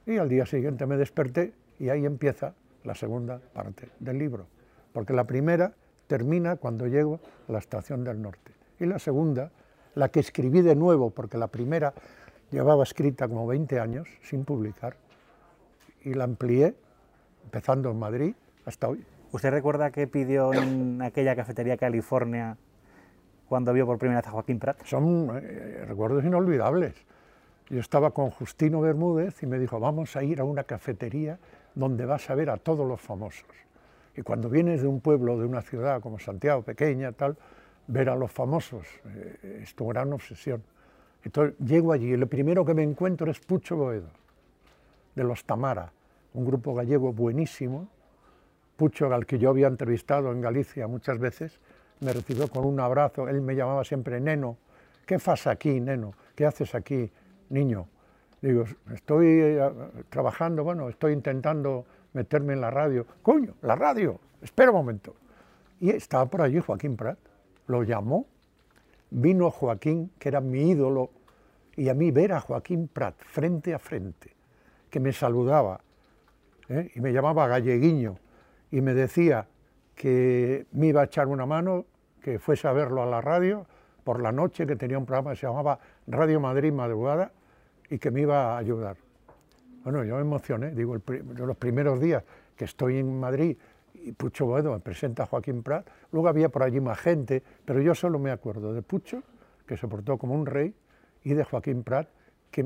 [0.06, 4.46] y al día siguiente me desperté y ahí empieza la segunda parte del libro,
[4.94, 5.74] porque la primera
[6.08, 9.52] termina cuando llego a la estación del norte, y la segunda,
[9.96, 11.94] la que escribí de nuevo, porque la primera
[12.52, 14.98] llevaba escrita como 20 años sin publicar,
[16.04, 16.76] y la amplié,
[17.44, 19.04] empezando en Madrid, hasta hoy.
[19.32, 22.58] ¿Usted recuerda qué pidió en aquella cafetería California
[23.50, 24.84] cuando vio por primera vez a Joaquín Prat?
[24.86, 26.94] Son eh, recuerdos inolvidables.
[27.70, 31.40] Yo estaba con Justino Bermúdez y me dijo, vamos a ir a una cafetería
[31.74, 33.48] donde vas a ver a todos los famosos.
[34.18, 37.38] Y cuando vienes de un pueblo, de una ciudad como Santiago, pequeña, tal,
[37.88, 40.64] ver a los famosos eh, es tu gran obsesión.
[41.24, 44.10] Entonces llego allí y lo primero que me encuentro es Pucho Boedo,
[45.16, 45.92] de los Tamara,
[46.34, 47.90] un grupo gallego buenísimo,
[48.78, 51.60] Pucho, al que yo había entrevistado en Galicia muchas veces,
[52.02, 54.58] me recibió con un abrazo, él me llamaba siempre Neno.
[55.06, 56.14] ¿Qué haces aquí, Neno?
[56.36, 57.10] ¿Qué haces aquí,
[57.50, 57.88] niño?
[58.42, 59.72] Digo, estoy eh,
[60.10, 63.06] trabajando, bueno, estoy intentando meterme en la radio.
[63.22, 65.16] Coño, la radio, espera un momento.
[65.80, 67.20] Y estaba por allí Joaquín Prat,
[67.68, 68.26] lo llamó,
[69.12, 71.12] vino Joaquín, que era mi ídolo,
[71.76, 74.34] y a mí ver a Joaquín Prat frente a frente,
[74.90, 75.82] que me saludaba,
[76.70, 76.90] ¿eh?
[76.96, 78.18] y me llamaba galleguiño,
[78.72, 79.48] y me decía
[79.94, 81.86] que me iba a echar una mano,
[82.22, 83.66] que fuese a verlo a la radio,
[84.06, 87.32] por la noche, que tenía un programa que se llamaba Radio Madrid Madrugada
[87.90, 89.05] y que me iba a ayudar.
[89.86, 92.24] Bueno, yo me emocioné, digo, los primeros días
[92.56, 93.56] que estoy en Madrid
[93.94, 97.80] y Pucho Boedo me presenta a Joaquín Prat, luego había por allí más gente, pero
[97.80, 99.22] yo solo me acuerdo de Pucho,
[99.68, 100.74] que se portó como un rey,
[101.24, 102.10] y de Joaquín Prat,
[102.50, 102.66] que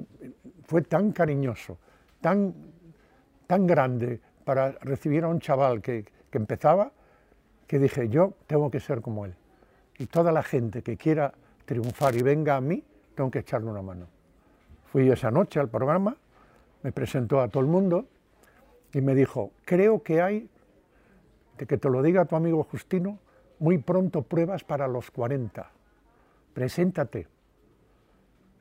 [0.63, 1.77] fue tan cariñoso,
[2.21, 2.55] tan,
[3.47, 6.93] tan grande para recibir a un chaval que, que empezaba,
[7.67, 9.35] que dije, yo tengo que ser como él.
[9.97, 11.33] Y toda la gente que quiera
[11.65, 12.81] triunfar y venga a mí,
[13.13, 14.07] tengo que echarle una mano.
[14.85, 16.15] Fui esa noche al programa,
[16.83, 18.05] me presentó a todo el mundo
[18.93, 20.49] y me dijo, creo que hay,
[21.57, 23.19] de que te lo diga tu amigo Justino,
[23.59, 25.69] muy pronto pruebas para los 40.
[26.53, 27.27] Preséntate.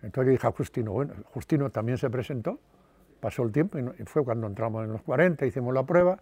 [0.02, 2.58] Entonces le dije a Justino, bueno, Justino también se presentó,
[3.20, 6.18] pasó el tiempo y fue cuando entramos en los 40, hicimos la prueba,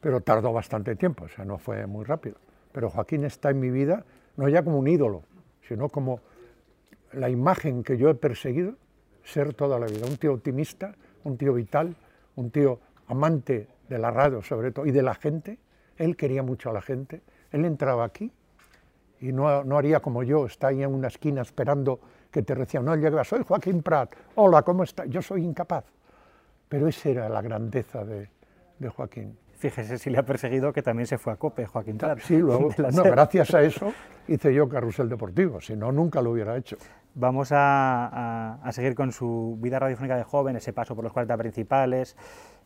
[0.00, 2.36] pero tardó bastante tiempo, o sea, no fue muy rápido.
[2.72, 4.04] Pero Joaquín está en mi vida
[4.36, 5.22] no ya como un ídolo,
[5.68, 6.20] sino como
[7.12, 8.74] la imagen que yo he perseguido
[9.22, 10.06] ser toda la vida.
[10.06, 11.94] Un tío optimista, un tío vital,
[12.36, 15.58] un tío amante de la radio sobre todo y de la gente.
[15.96, 17.22] Él quería mucho a la gente.
[17.50, 18.32] Él entraba aquí
[19.20, 22.86] y no, no haría como yo, está ahí en una esquina esperando que te reciban.
[22.86, 25.06] No, él llegaba, soy Joaquín Prat, hola, ¿cómo está?
[25.06, 25.84] Yo soy incapaz.
[26.68, 28.28] Pero esa era la grandeza de,
[28.78, 29.38] de Joaquín.
[29.54, 32.18] Fíjese si le ha perseguido que también se fue a COPE, Joaquín Prat.
[32.20, 33.92] Sí, luego, no, gracias a eso
[34.28, 36.76] hice yo Carrusel Deportivo, si no, nunca lo hubiera hecho.
[37.16, 42.16] Vamos a, seguir con su vida radiofónica de joven, ese paso por los 40 principales,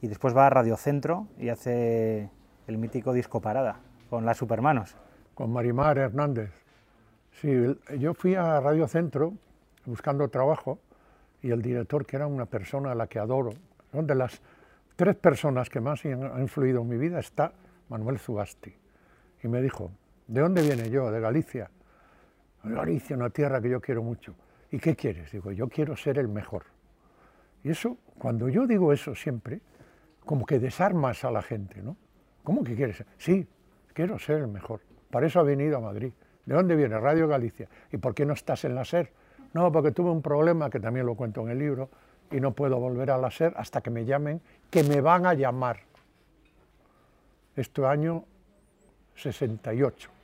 [0.00, 2.30] y después va a Radio Centro y hace
[2.66, 4.96] el mítico disco Parada, con las Supermanos.
[5.34, 6.50] Con Marimar Hernández.
[7.30, 7.52] Sí,
[7.98, 9.34] yo fui a Radio Centro
[9.84, 10.78] buscando trabajo
[11.42, 13.50] y el director, que era una persona a la que adoro,
[13.92, 14.40] de las
[14.96, 17.52] tres personas que más han influido en mi vida, está
[17.90, 18.74] Manuel Zubasti.
[19.42, 19.90] Y me dijo,
[20.26, 21.10] ¿de dónde viene yo?
[21.10, 21.70] De Galicia.
[22.64, 24.34] Galicia, una tierra que yo quiero mucho.
[24.70, 25.32] ¿Y qué quieres?
[25.32, 26.64] Digo, yo quiero ser el mejor.
[27.64, 29.60] Y eso, cuando yo digo eso siempre,
[30.24, 31.96] como que desarmas a la gente, ¿no?
[32.44, 33.04] ¿Cómo que quieres?
[33.16, 33.46] Sí,
[33.94, 34.80] quiero ser el mejor.
[35.10, 36.12] Para eso ha venido a Madrid.
[36.44, 36.98] ¿De dónde viene?
[36.98, 37.68] Radio Galicia.
[37.92, 39.10] ¿Y por qué no estás en la SER?
[39.54, 41.88] No, porque tuve un problema, que también lo cuento en el libro,
[42.30, 44.40] y no puedo volver a la SER hasta que me llamen,
[44.70, 45.80] que me van a llamar.
[47.56, 48.24] Este año
[49.14, 50.17] 68.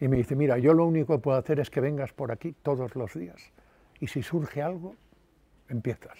[0.00, 2.52] Y me dice, mira, yo lo único que puedo hacer es que vengas por aquí
[2.62, 3.52] todos los días.
[3.98, 4.94] Y si surge algo,
[5.68, 6.18] empiezas.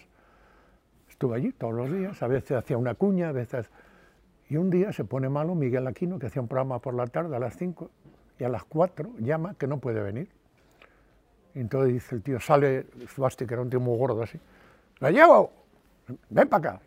[1.10, 3.70] Estuve allí todos los días, a veces hacía una cuña, a veces...
[4.48, 7.34] Y un día se pone malo Miguel Aquino, que hacía un programa por la tarde
[7.34, 7.90] a las 5,
[8.38, 10.28] y a las 4 llama que no puede venir.
[11.54, 14.38] Y entonces dice el tío, sale Subasti, que era un tío muy gordo así,
[15.00, 15.50] ¡la llevo!
[16.30, 16.80] ¡Ven para acá!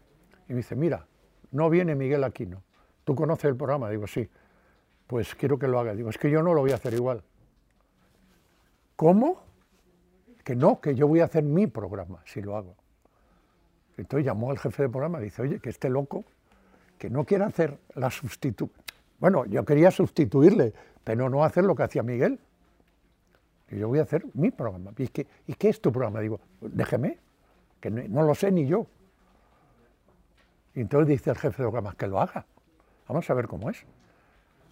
[0.48, 1.06] Y me dice, mira,
[1.52, 2.64] no viene Miguel Aquino.
[3.04, 3.90] ¿Tú conoces el programa?
[3.90, 4.30] Digo, sí
[5.10, 5.96] pues quiero que lo haga.
[5.96, 7.24] Digo, es que yo no lo voy a hacer igual.
[8.96, 9.42] ¿Cómo?
[10.44, 12.76] Que no, que yo voy a hacer mi programa si lo hago.
[13.98, 16.26] Entonces llamó al jefe de programa y dice, oye, que este loco,
[17.00, 18.84] que no quiere hacer la sustitución.
[19.18, 22.40] Bueno, yo quería sustituirle, pero no hacer lo que hacía Miguel.
[23.72, 24.92] Yo voy a hacer mi programa.
[24.96, 26.20] ¿Y qué, ¿Y qué es tu programa?
[26.20, 27.18] Digo, déjeme,
[27.82, 28.86] que no, no, lo sé ni yo.
[30.76, 32.46] Y entonces dice el jefe de programa, que lo haga.
[33.08, 33.84] Vamos a ver cómo es.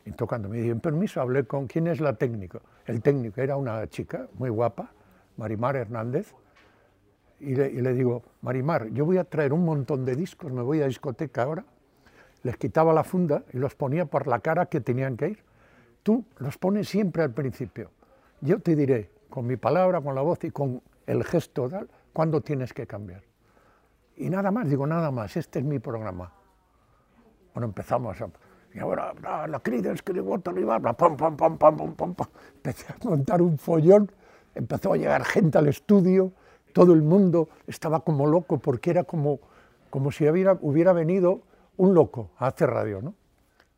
[0.07, 2.61] Y tocando, me dieron permiso, hablé con quién es la técnico.
[2.85, 4.89] El técnico era una chica muy guapa,
[5.35, 6.33] Marimar Hernández,
[7.41, 10.87] y le, digo, Marimar, yo voy a traer un montón de discos, me voy a
[10.87, 11.65] discoteca ahora,
[12.43, 15.43] les quitaba la funda y los ponía por la cara que tenían que ir.
[16.03, 17.91] Tú los pones siempre al principio.
[18.39, 22.39] Yo te diré, con mi palabra, con la voz y con el gesto, tal, cuándo
[22.39, 23.23] tienes que cambiar.
[24.15, 26.31] Y nada más, digo, nada más, este es mi programa.
[27.53, 28.29] Bueno, empezamos a
[28.73, 29.13] y ahora,
[29.47, 32.27] la crides que le y va, pam, pam, pam, pam, pam, pam, pam.
[32.55, 34.11] Empecé a montar un follón,
[34.53, 36.31] empezó a llegar gente al estudio,
[36.73, 39.39] todo el mundo estaba como loco porque era como,
[39.89, 41.41] como si hubiera, hubiera venido
[41.77, 43.15] un loco a hacer radio, ¿no?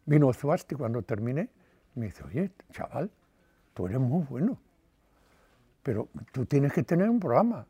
[0.06, 1.50] Vino Zuasti cuando terminé
[1.96, 3.12] me dice, oye, chaval,
[3.74, 4.58] tú eres muy bueno,
[5.84, 7.66] pero tú tienes que tener un programa.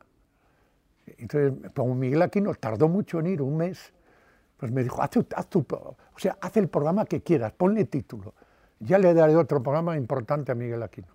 [1.06, 3.92] Entonces, como Miguel Aquino tardó mucho en ir, un mes,
[4.60, 5.10] pues me dijo, haz,
[5.48, 8.34] tu, o sea, haz el programa que quieras, ponle título.
[8.78, 11.08] Ya le daré otro programa importante a Miguel Aquino.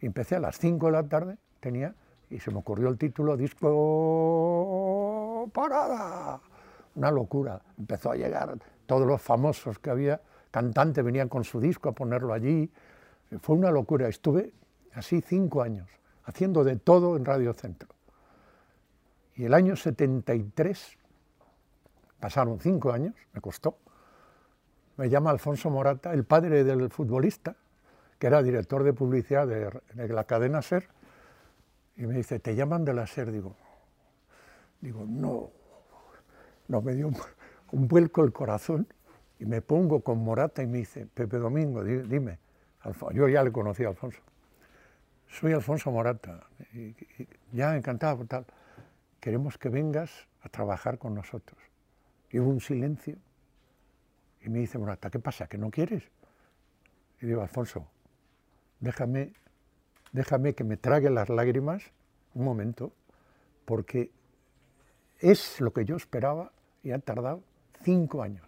[0.00, 1.94] Empecé a las 5 de la tarde, tenía,
[2.28, 3.68] y se me ocurrió el título, disco
[5.54, 6.40] parada.
[6.96, 7.62] Una locura.
[7.78, 12.32] Empezó a llegar todos los famosos que había, cantantes venían con su disco a ponerlo
[12.32, 12.72] allí.
[13.40, 14.08] Fue una locura.
[14.08, 14.52] Estuve
[14.94, 15.88] así cinco años,
[16.24, 17.90] haciendo de todo en Radio Centro.
[19.36, 20.98] Y el año 73
[22.20, 23.78] Pasaron cinco años, me costó.
[24.96, 27.54] Me llama Alfonso Morata, el padre del futbolista,
[28.18, 30.88] que era director de publicidad de, la cadena SER,
[31.96, 33.30] y me dice, ¿te llaman de la SER?
[33.30, 33.54] Digo,
[34.80, 35.50] digo no,
[36.66, 38.88] no, me dio un, vuelco el corazón
[39.38, 42.38] y me pongo con Morata y me dice, Pepe Domingo, dime,
[43.12, 44.20] yo ya le conocí a Alfonso,
[45.28, 46.94] soy Alfonso Morata, y,
[47.52, 48.46] ya encantado, tal,
[49.20, 51.67] queremos que vengas a trabajar con nosotros.
[52.30, 53.16] Y hubo un silencio
[54.42, 55.46] y me dice Morata, ¿qué pasa?
[55.46, 56.04] ¿Que no quieres?
[57.20, 57.88] Y digo, Alfonso,
[58.80, 59.32] déjame,
[60.12, 61.82] déjame que me trague las lágrimas
[62.34, 62.92] un momento,
[63.64, 64.10] porque
[65.18, 67.42] es lo que yo esperaba y ha tardado
[67.82, 68.46] cinco años.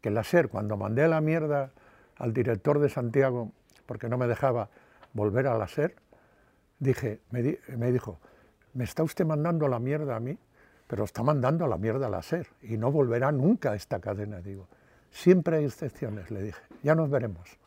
[0.00, 1.72] Que la SER, cuando mandé la mierda
[2.16, 3.52] al director de Santiago,
[3.86, 4.68] porque no me dejaba
[5.14, 5.96] volver a la SER,
[6.78, 8.18] dije, me, me dijo,
[8.74, 10.38] me está usted mandando la mierda a mí,
[10.86, 14.40] pero está mandando la mierda a la SER y no volverá nunca a esta cadena,
[14.40, 14.68] digo.
[15.10, 17.58] Siempre hay excepciones, le dije, ya nos veremos.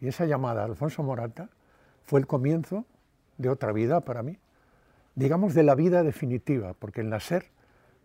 [0.00, 1.48] Y esa llamada a Alfonso Morata
[2.02, 2.84] fue el comienzo
[3.38, 4.38] de otra vida para mí,
[5.14, 7.46] digamos de la vida definitiva, porque en la SER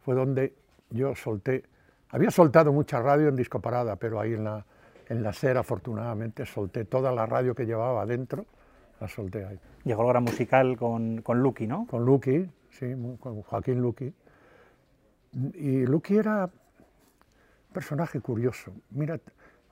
[0.02, 0.54] fue donde
[0.89, 1.63] yo solté,
[2.10, 4.65] había soltado mucha radio en disco parada, pero ahí en la,
[5.10, 8.45] en la SER afortunadamente solté toda la radio que llevaba adentro,
[9.00, 9.60] la solté ahí.
[9.84, 11.86] Llegó el gran musical con, con Lucky, ¿no?
[11.88, 14.13] Con Lucky, sí, con Joaquín Luqui.
[15.53, 18.73] Y Luqui era un personaje curioso.
[18.91, 19.19] Mira,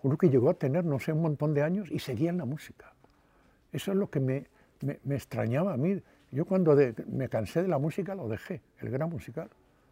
[0.04, 2.94] Luqui llegó a tener, no sé, un montón de años y seguía en la música.
[3.72, 4.48] Eso es lo que me,
[4.82, 6.02] me, extrañaba a mí.
[6.32, 6.76] Yo cuando
[7.08, 9.50] me cansé de la música lo dejé, el gran musical.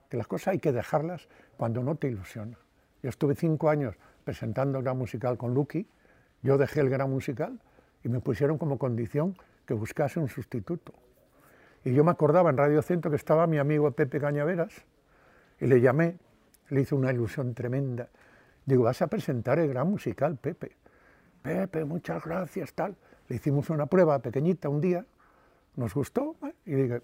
[0.10, 2.58] Que las cosas hay que dejarlas cuando no te ilusiona.
[3.02, 5.88] Yo estuve cinco años presentando el gran musical con Luqui,
[6.43, 7.60] yo dejé el gran musical
[8.04, 10.93] y me pusieron como condición que buscase un sustituto.
[11.84, 14.74] Y yo me acordaba en Radio Centro que estaba mi amigo Pepe Cañaveras
[15.60, 16.17] y le llamé,
[16.70, 18.10] le hice una ilusión tremenda.
[18.65, 20.78] Digo, vas a presentar el gran musical, Pepe.
[21.41, 22.96] Pepe, muchas gracias, tal.
[23.28, 25.06] Le hicimos una prueba pequeñita un día,
[25.76, 27.02] nos gustó y dije,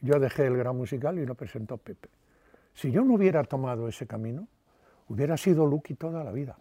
[0.00, 2.08] yo dejé el gran musical y lo presentó Pepe.
[2.74, 4.48] Si yo no hubiera tomado ese camino,
[5.08, 6.58] hubiera sido Lucky toda la vida.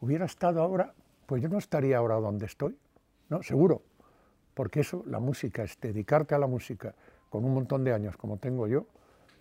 [0.00, 0.94] Hubiera estado ahora,
[1.26, 2.78] pues yo no estaría ahora donde estoy,
[3.28, 3.42] ¿no?
[3.42, 3.82] Seguro,
[4.58, 6.92] porque eso, la música, es dedicarte a la música
[7.28, 8.86] con un montón de años como tengo yo,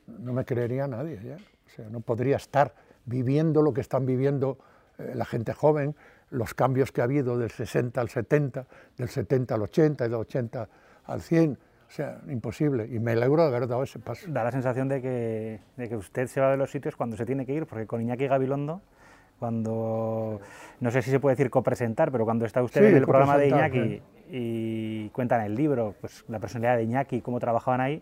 [0.06, 1.38] no me creería nadie ya.
[1.38, 2.76] O sea, no podría estar
[3.06, 4.60] viviendo lo que están viviendo
[5.00, 5.96] eh, la gente joven,
[6.30, 10.20] los cambios que ha habido del 60 al 70, del 70 al 80 y del
[10.20, 10.70] 80
[11.06, 11.54] al 100.
[11.54, 12.86] O sea, imposible.
[12.86, 14.28] Y me alegro de haber dado ese paso.
[14.30, 17.26] Da la sensación de que, de que usted se va de los sitios cuando se
[17.26, 18.84] tiene que ir, porque con Iñaki Gabilondo
[19.40, 20.42] cuando,
[20.80, 23.48] no sé si se puede decir copresentar, pero cuando está usted en el programa de
[23.48, 28.02] Iñaki y cuentan el libro, pues la personalidad de Iñaki, cómo trabajaban ahí,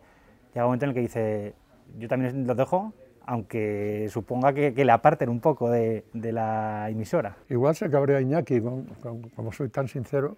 [0.54, 1.54] llega un momento en el que dice,
[1.98, 2.94] yo también lo dejo,
[3.26, 7.38] aunque suponga que, le aparten un poco de, la emisora.
[7.50, 10.38] Igual se cabrea Iñaki, como soy tan sincero,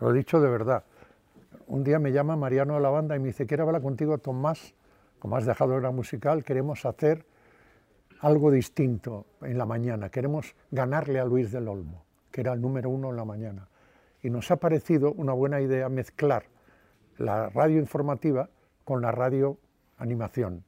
[0.00, 0.84] lo he dicho de verdad.
[1.68, 4.74] Un día me llama Mariano de la banda y me dice, quiero hablar contigo, Tomás,
[5.18, 7.24] como has dejado la musical, queremos hacer
[8.20, 10.08] algo distinto en la mañana.
[10.08, 13.68] Queremos ganarle a Luis del Olmo, que era el número uno en la mañana.
[14.22, 16.44] Y nos ha parecido una buena idea mezclar
[17.18, 18.48] la radio informativa
[18.84, 19.58] con la radio
[19.98, 20.64] animación.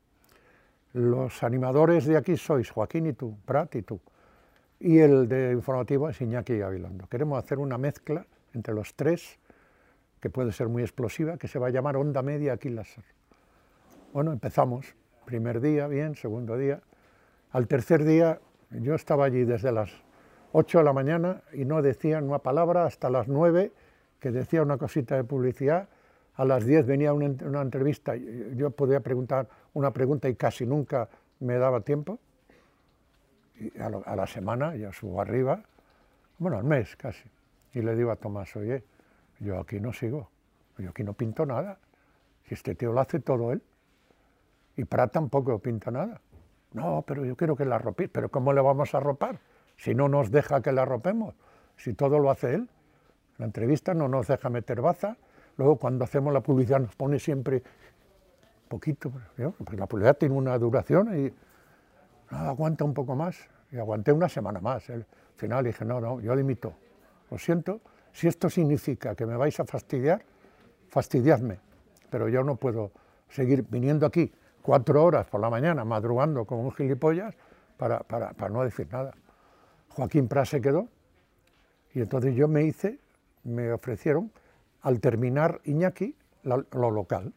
[0.93, 4.01] Los animadores de aquí sois Joaquín y tú, Prat y tú.
[4.79, 7.09] Y el de informativo es Iñaki Gabilondo.
[7.09, 9.39] Queremos hacer una mezcla entre los tres,
[10.21, 13.05] que puede ser muy explosiva, que se va a llamar Onda Media aquí láser.
[14.13, 14.95] Bueno, empezamos.
[15.25, 16.83] Primer día, bien, segundo día,
[17.51, 18.41] al tercer día
[18.71, 19.91] yo estaba allí desde las
[20.57, 23.73] 8 de la mañana y no decía una palabra hasta las 9,
[24.21, 25.89] que decía una cosita de publicidad.
[26.37, 31.09] A las 10 venía una, una entrevista, yo podía preguntar una pregunta y casi nunca
[31.41, 32.21] me daba tiempo.
[33.81, 35.61] A, la semana ya subo arriba,
[36.39, 37.29] bueno, al mes casi.
[37.73, 38.85] Y le digo a Tomás, oye,
[39.41, 40.31] yo aquí no sigo,
[40.79, 41.79] yo aquí no pinto nada.
[42.47, 43.61] Si este tío lo hace todo él.
[44.77, 46.21] Y Prat tampoco pinta nada.
[46.75, 48.11] No, pero yo quiero que la arropéis.
[48.11, 49.41] ¿Pero cómo le vamos a arropar?
[49.77, 51.35] Si no nos deja que la arropemos,
[51.77, 52.69] si todo lo hace él.
[53.39, 55.17] La entrevista no nos deja meter baza,
[55.57, 57.63] luego cuando hacemos la publicidad nos pone siempre
[58.69, 59.13] poquito,
[59.59, 61.33] porque la publicidad tiene una duración y
[62.31, 63.49] aguanta un poco más.
[63.73, 64.89] Y aguanté una semana más.
[64.91, 65.05] Al
[65.37, 66.75] final dije, no, no, yo limito.
[67.31, 67.81] Lo siento,
[68.13, 70.23] si esto significa que me vais a fastidiar,
[70.91, 71.59] fastidiadme,
[72.09, 72.93] pero yo no puedo
[73.29, 74.33] seguir viniendo aquí
[74.63, 77.35] cuatro horas por la mañana madrugando como un gilipollas
[77.77, 79.13] para, para, para no decir nada.
[79.95, 80.89] Joaquín Pras se quedó
[81.95, 82.99] y entonces yo me hice,
[83.45, 84.33] me ofrecieron,
[84.83, 87.33] al terminar Iñaki, lo local,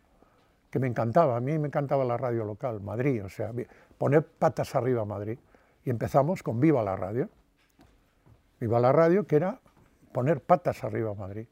[0.69, 3.51] que me encantaba, a mí me encantaba la radio local, Madrid, o sea,
[3.97, 5.37] poner patas arriba a Madrid.
[5.85, 7.29] Y empezamos con Viva la Radio.
[8.59, 9.61] Viva la Radio, que era
[10.11, 11.47] poner patas arriba a Madrid.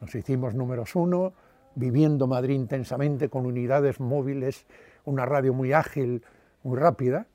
[0.00, 1.32] Nos hicimos números uno,
[1.76, 4.66] viviendo Madrid intensamente con unidades móviles,
[5.04, 6.24] una radio muy ágil,
[6.64, 7.26] muy rápida,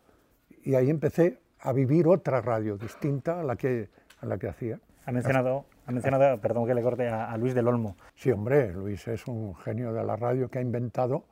[0.63, 3.89] y ahí empecé a vivir otra radio distinta a la que,
[4.22, 4.80] a la que hacía.
[5.05, 7.95] Ha mencionado, ha mencionado, perdón que le corte, a, Luis del Olmo.
[8.16, 11.24] Sí, hombre, Luis es un genio de la radio que ha inventado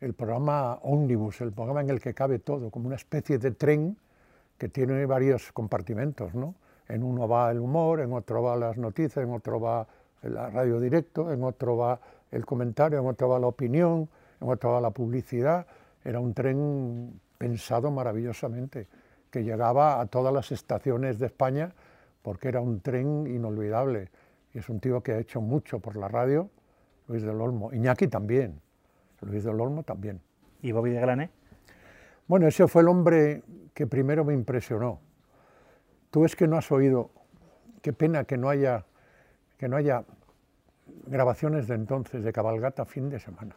[0.00, 3.96] el programa Omnibus, el programa en el que cabe todo, como una especie de tren
[4.56, 6.54] que tiene varios compartimentos, ¿no?
[6.88, 9.86] En uno va el humor, en otro va las noticias, en otro va
[10.22, 11.98] la radio directo, en otro va
[12.30, 14.08] el comentario, en otro va la opinión,
[14.40, 15.66] en otro va la publicidad.
[16.04, 18.86] Era un tren pensado maravillosamente,
[19.36, 21.74] que llegaba a todas las estaciones de España
[22.22, 24.08] porque era un tren inolvidable.
[24.54, 26.48] Y es un tío que ha hecho mucho por la radio,
[27.06, 27.70] Luis del Olmo.
[27.70, 28.62] Iñaki también,
[29.20, 30.22] Luis del Olmo también.
[30.62, 31.30] ¿Y Bobby de Glané?
[32.26, 33.42] Bueno, ese fue el hombre
[33.74, 35.00] que primero me impresionó.
[36.10, 37.10] Tú es que no has oído,
[37.82, 38.86] qué pena que no haya,
[39.58, 40.02] que no haya
[41.08, 43.54] grabaciones de entonces de cabalgata fin de semana.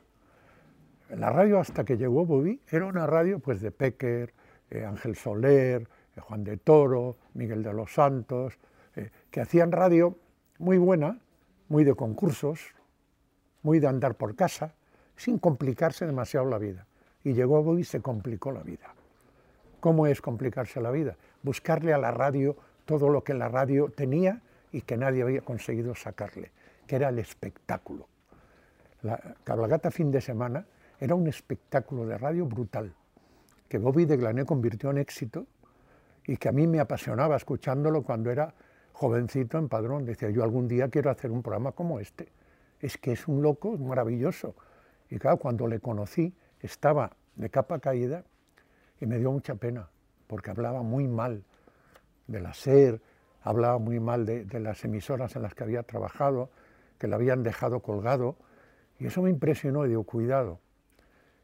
[1.09, 4.33] La radio hasta que llegó Bobby era una radio pues de Pecker,
[4.69, 8.57] eh, Ángel Soler, eh, Juan de Toro, Miguel de los Santos,
[8.95, 10.17] eh, que hacían radio
[10.57, 11.19] muy buena,
[11.67, 12.59] muy de concursos,
[13.61, 14.73] muy de andar por casa,
[15.15, 16.85] sin complicarse demasiado la vida.
[17.23, 18.93] Y llegó Bobby y se complicó la vida.
[19.79, 21.17] ¿Cómo es complicarse la vida?
[21.43, 22.55] Buscarle a la radio
[22.85, 24.41] todo lo que la radio tenía
[24.71, 26.51] y que nadie había conseguido sacarle,
[26.87, 28.07] que era el espectáculo.
[29.01, 30.65] La cabalgata fin de semana
[30.99, 32.93] era un espectáculo de radio brutal,
[33.69, 35.45] que Bobby de Glané convirtió en éxito
[36.25, 38.53] y que a mí me apasionaba escuchándolo cuando era
[38.93, 40.05] jovencito en Padrón.
[40.05, 42.27] Decía, yo algún día quiero hacer un programa como este.
[42.79, 44.55] Es que es un loco maravilloso.
[45.09, 48.23] Y claro, cuando le conocí, estaba de capa caída
[48.99, 49.89] y me dio mucha pena,
[50.27, 51.43] porque hablaba muy mal
[52.27, 53.01] de la SER,
[53.41, 56.49] hablaba muy mal de, las emisoras en las que había trabajado,
[56.97, 58.35] que le habían dejado colgado,
[58.99, 60.59] y eso me impresionó y digo, cuidado,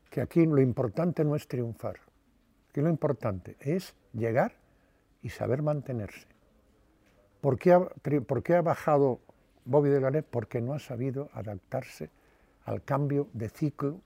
[0.09, 1.95] que aquí lo importante no es triunfar,
[2.76, 4.51] que lo importante es llegar
[5.21, 6.28] y saber mantenerse.
[7.39, 9.21] ¿Por qué ha, ha bajado
[9.63, 9.91] Bobby?
[10.30, 12.09] Porque no ha sabido adaptarse
[12.65, 14.01] al cambio de ciclo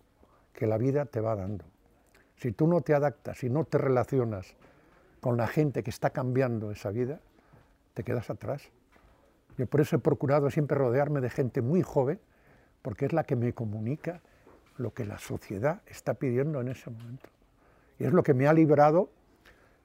[0.54, 1.66] que la vida te va dando.
[2.36, 4.56] Si tú no te adaptas y no te relacionas
[5.20, 7.22] con la gente que está cambiando esa vida,
[7.96, 8.70] te quedas atrás.
[9.58, 12.20] Yo por eso he procurado siempre rodearme de gente muy joven,
[12.84, 14.22] porque es la que me comunica
[14.78, 17.32] lo que la sociedad está pidiendo en ese momento.
[18.00, 19.10] Y es lo que me ha librado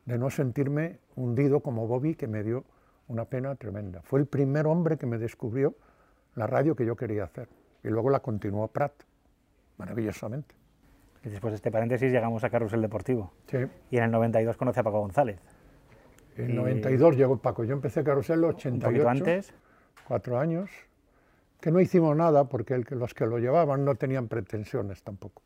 [0.07, 2.65] de no sentirme hundido como Bobby, que me dio
[3.09, 4.03] una pena tremenda.
[4.03, 5.75] Fue el primer hombre que me descubrió
[6.35, 7.49] la radio que yo quería hacer.
[7.83, 8.93] Y luego la continuó Prat,
[9.79, 10.55] maravillosamente.
[11.25, 13.33] Y después de este paréntesis llegamos a Carrusel Deportivo.
[13.47, 13.59] Sí.
[13.91, 15.39] Y en el 92 conoce a Paco González.
[16.37, 17.65] En el 92 llegó Paco.
[17.65, 19.03] Yo empecé Carrusel en el 88.
[19.03, 19.55] ¿Un antes?
[20.07, 20.71] Cuatro años
[21.61, 25.43] que no hicimos nada porque los que lo llevaban no tenían pretensiones tampoco.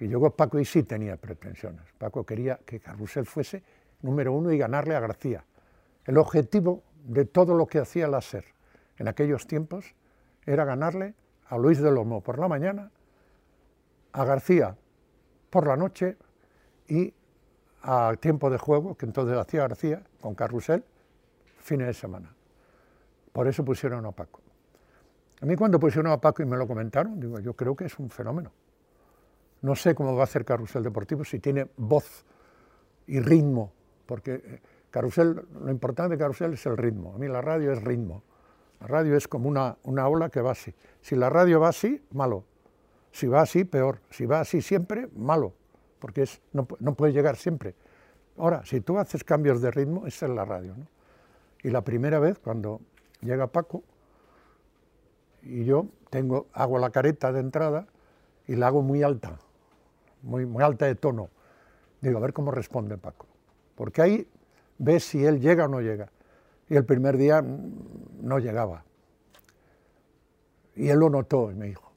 [0.00, 1.82] Y llegó Paco y sí tenía pretensiones.
[1.98, 3.62] Paco quería que Carrusel fuese
[4.00, 5.44] número uno y ganarle a García.
[6.06, 8.44] El objetivo de todo lo que hacía la SER
[8.96, 9.94] en aquellos tiempos
[10.46, 11.14] era ganarle
[11.48, 12.90] a Luis de Lomo por la mañana,
[14.12, 14.74] a García
[15.50, 16.16] por la noche
[16.88, 17.12] y
[17.82, 20.82] a tiempo de juego, que entonces hacía García con Carrusel,
[21.58, 22.34] fines de semana.
[23.32, 24.40] Por eso pusieron a Paco.
[25.42, 27.98] A mí cuando pusieron a Paco y me lo comentaron, digo, yo creo que es
[27.98, 28.50] un fenómeno.
[29.62, 32.24] No sé cómo va a hacer Carrusel Deportivo, si tiene voz
[33.06, 33.72] y ritmo,
[34.06, 37.14] porque eh, Carrusel, lo importante de Carrusel es el ritmo.
[37.14, 38.22] A mí la radio es ritmo.
[38.80, 40.74] La radio es como una, una ola que va así.
[41.00, 42.44] Si la radio va así, malo.
[43.12, 44.00] Si va así, peor.
[44.10, 45.52] Si va así siempre, malo,
[45.98, 47.74] porque es, no, no puede llegar siempre.
[48.38, 50.74] Ahora, si tú haces cambios de ritmo, es la radio.
[50.76, 50.86] ¿no?
[51.62, 52.80] Y la primera vez, cuando
[53.20, 53.82] llega Paco,
[55.42, 57.86] y yo tengo, hago la careta de entrada
[58.46, 59.38] y la hago muy alta,
[60.22, 61.30] muy, muy alta de tono.
[62.00, 63.26] Digo, a ver cómo responde Paco.
[63.74, 64.28] Porque ahí
[64.78, 66.08] ves si él llega o no llega.
[66.68, 68.84] Y el primer día no llegaba.
[70.76, 71.92] Y él lo notó y me dijo,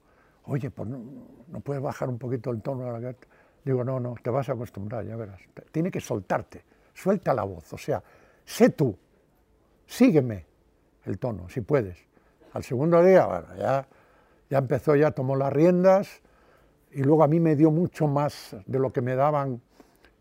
[0.46, 3.16] oye, pues no, puedes bajar un poquito el tono a la.
[3.64, 5.40] Digo, no, no, te vas a acostumbrar, ya verás.
[5.72, 6.64] Tiene que soltarte,
[6.94, 8.04] suelta la voz, o sea,
[8.44, 8.98] sé tú,
[9.86, 10.46] sígueme
[11.06, 11.98] el tono, si puedes.
[12.52, 13.88] Al segundo día, bueno, ya,
[14.50, 16.22] ya empezó, ya tomó las riendas
[16.94, 19.62] y luego a mí me dio mucho más de lo que me daban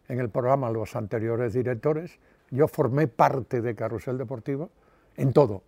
[0.09, 2.18] en el programa los anteriores directores.
[2.51, 4.70] Yo formé parte de Carrusel Deportivo
[5.16, 5.62] en todo,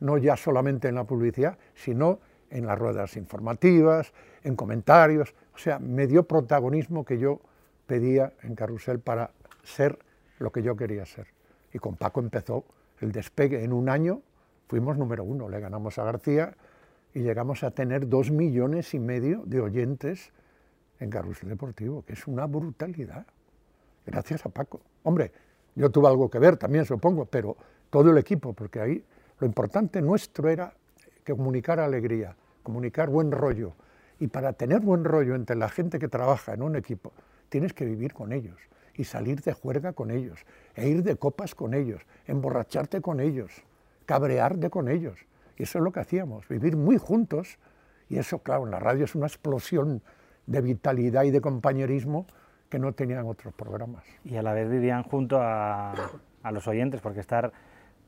[0.00, 2.18] no ya solamente en la publicidad, sino
[2.50, 7.40] en las ruedas informativas, en comentarios, o sea, me dio protagonismo que yo
[7.86, 9.30] pedía en Carrusel para
[9.62, 9.98] ser
[10.38, 11.28] lo que yo quería ser.
[11.72, 12.64] Y con Paco empezó
[13.00, 14.22] el despegue en un año
[14.70, 16.54] fuimos número uno, le ganamos a García
[17.12, 20.32] y llegamos a tener dos millones y medio de oyentes
[21.00, 23.26] en Carrusel Deportivo, que es una brutalidad,
[24.06, 24.80] gracias a Paco.
[25.02, 25.32] Hombre,
[25.74, 27.56] yo tuve algo que ver también, supongo, pero
[27.90, 29.04] todo el equipo, porque ahí
[29.38, 30.74] lo importante nuestro era
[31.26, 33.74] comunicar alegría, comunicar buen rollo.
[34.18, 37.12] Y para tener buen rollo entre la gente que trabaja en un equipo,
[37.48, 38.58] tienes que vivir con ellos
[38.94, 40.44] y salir de juerga con ellos,
[40.74, 43.62] e ir de copas con ellos, emborracharte con ellos,
[44.04, 45.18] cabrearte con ellos.
[45.56, 47.58] Y eso es lo que hacíamos, vivir muy juntos.
[48.08, 50.02] Y eso, claro, en la radio es una explosión
[50.50, 52.26] de vitalidad y de compañerismo
[52.68, 54.04] que no tenían otros programas.
[54.24, 55.94] Y a la vez vivían junto a,
[56.50, 57.52] los oyentes, porque estar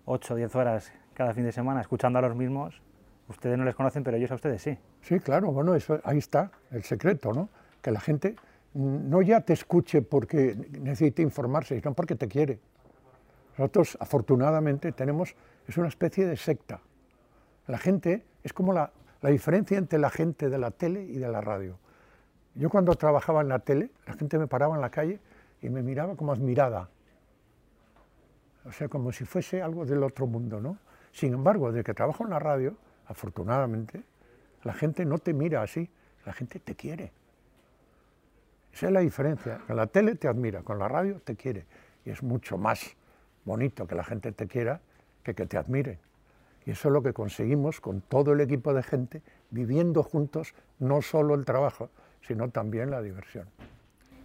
[0.07, 2.82] 8 o 10 horas cada fin de semana escuchando a los mismos,
[3.28, 4.76] ustedes no les conocen, pero ellos a ustedes sí.
[5.03, 7.49] Sí, claro, bueno, eso, ahí está el secreto, ¿no?
[7.80, 8.34] Que la gente
[8.74, 12.59] no ya te escuche porque necesite informarse, sino porque te quiere.
[13.57, 15.36] Nosotros, afortunadamente, tenemos,
[15.68, 16.80] es una especie de secta.
[17.68, 18.90] La gente es como la,
[19.22, 21.78] diferencia entre la gente de la tele y de la radio.
[22.55, 25.20] Yo cuando trabajaba en la tele, la gente me paraba en la calle
[25.62, 26.90] y me miraba como admirada.
[28.64, 30.78] O sea, como si fuese algo del otro mundo, ¿no?
[31.12, 32.76] Sin embargo, desde que trabajo en la radio,
[33.07, 34.03] afortunadamente,
[34.64, 35.90] la gente no te mira así,
[36.24, 37.12] la gente te quiere.
[38.72, 39.59] Esa es la diferencia.
[39.66, 41.66] Con la tele te admira, con la radio te quiere.
[42.05, 42.96] Y es mucho más
[43.44, 44.80] bonito que la gente te quiera
[45.22, 45.98] que que te admire.
[46.64, 51.03] Y eso es lo que conseguimos con todo el equipo de gente, viviendo juntos no
[51.03, 51.90] solo el trabajo,
[52.27, 53.47] sino también la diversión.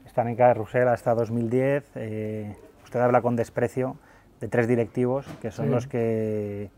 [0.06, 1.84] Están en Carrusel hasta 2010.
[1.96, 3.98] Eh, usted habla con desprecio
[4.40, 6.70] de tres directivos que son los que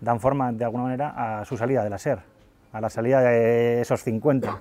[0.00, 2.20] dan forma, de alguna manera, a su salida de la SER,
[2.72, 4.60] a la salida de esos 50.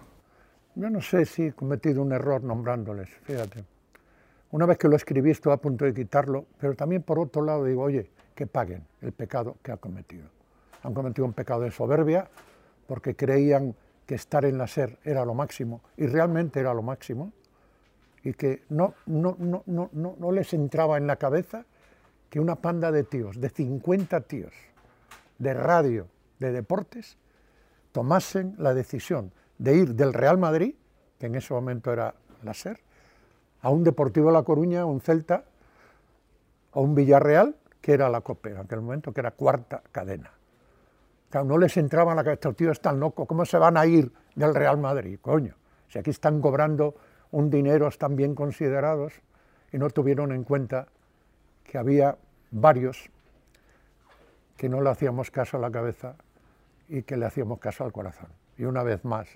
[0.76, 3.64] Yo no sé si he cometido un error nombrándoles, fíjate.
[4.52, 7.66] Una vez que lo escribí estuve a punto de quitarlo, pero también por otro lado
[7.66, 10.38] digo, oye, que paguen el pecado que ha cometido
[10.88, 12.28] han cometido un pecado de soberbia
[12.88, 13.76] porque creían
[14.08, 17.34] que estar en la SER era lo máximo, y realmente era lo máximo,
[18.24, 21.66] y que no, no, no, no, no les entraba en la cabeza
[22.30, 24.54] que una panda de tíos, de 50 tíos,
[25.38, 26.08] de radio,
[26.40, 27.18] de deportes,
[27.92, 30.76] tomasen la decisión de ir del Real Madrid,
[31.20, 32.80] que en ese momento era la SER,
[33.62, 35.44] a un Deportivo de La Coruña, a un Celta,
[36.72, 40.37] a un Villarreal, que era la COPE en aquel momento, que era cuarta cadena
[41.34, 44.12] no les entraba en la cabeza, estos tíos están locos, ¿cómo se van a ir
[44.36, 45.20] del Real Madrid?
[45.22, 45.56] Coño,
[45.88, 46.96] si aquí están cobrando
[47.32, 49.14] un dinero tan bien considerados
[49.72, 50.88] y no tuvieron en cuenta
[51.64, 52.18] que había
[52.52, 53.10] varios
[54.56, 56.16] que no le hacíamos caso a la cabeza
[56.88, 58.30] y que le hacíamos caso al corazón.
[58.58, 59.28] Y una vez más,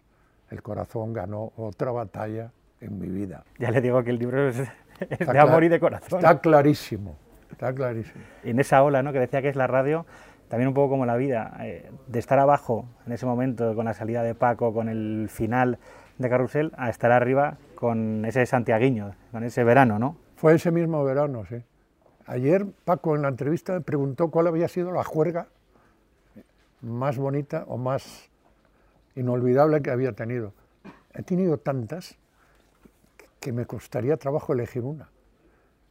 [0.50, 3.44] el corazón ganó otra batalla en mi vida.
[3.60, 4.58] Ya le digo que el libro es,
[5.20, 6.20] de amor y de corazón.
[6.20, 7.18] Está clarísimo,
[7.52, 8.24] está clarísimo.
[8.44, 9.14] Y en esa ola ¿no?
[9.14, 10.06] que decía que es la radio,
[10.52, 13.94] también un poco como la vida, eh, de estar abajo en ese momento con la
[13.94, 15.80] salida de Paco, con el final
[16.18, 20.18] de Carrusel, a estar arriba con ese santiaguiño, con ese verano, ¿no?
[20.36, 21.64] Fue ese mismo verano, sí.
[22.26, 25.48] Ayer Paco en la entrevista me preguntó cuál había sido la juerga
[26.82, 28.30] más bonita o más
[29.16, 30.52] inolvidable que había tenido.
[31.14, 32.18] He tenido tantas
[33.40, 35.08] que me costaría trabajo elegir una,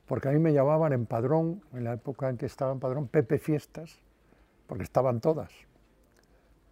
[0.07, 3.09] porque a mí me llamaban en padrón, en la época en que estaba en padrón,
[3.09, 4.03] Pepe Fiestas,
[4.71, 5.51] porque estaban todas.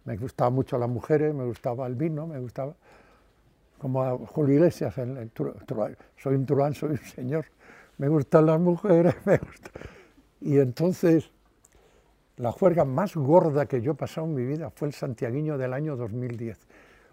[0.05, 2.73] Me gustaban mucho las mujeres, me gustaba el vino, me gustaba,
[3.77, 7.45] como a Julio Iglesias, soy un turán, soy un señor,
[7.97, 9.71] me gustan las mujeres, me gusta.
[10.39, 11.29] Y entonces,
[12.37, 15.73] la juerga más gorda que yo he pasado en mi vida fue el santiaguiño del
[15.73, 16.57] año 2010.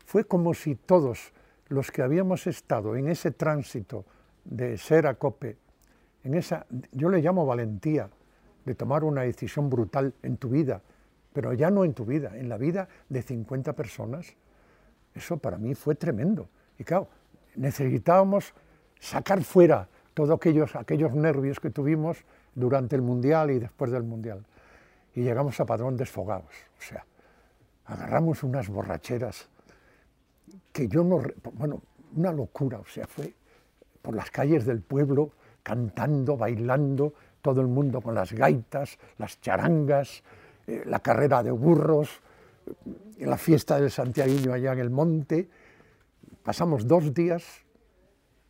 [0.04, 1.32] Fue como si todos
[1.66, 4.04] los que habíamos estado en ese tránsito
[4.44, 5.56] de ser a cope,
[6.22, 8.08] en esa, yo le llamo valentía,
[8.66, 10.82] de tomar una decisión brutal en tu vida,
[11.32, 14.34] pero ya no en tu vida, en la vida de 50 personas,
[15.14, 16.48] eso para mí fue tremendo.
[16.78, 17.08] Y claro,
[17.54, 18.52] necesitábamos
[19.00, 24.44] sacar fuera todos aquellos, aquellos nervios que tuvimos durante el Mundial y después del Mundial.
[25.14, 27.06] Y llegamos a Padrón desfogados, o sea,
[27.86, 29.48] agarramos unas borracheras
[30.72, 31.80] que yo no, bueno,
[32.16, 33.32] una locura, o sea, fue
[34.02, 35.30] por las calles del pueblo,
[35.62, 37.14] cantando, bailando,
[37.46, 40.24] todo el mundo con las gaitas, las charangas,
[40.66, 42.20] eh, la carrera de burros,
[43.18, 45.48] eh, la fiesta del Santiaguiño allá en el monte.
[46.42, 47.44] Pasamos dos días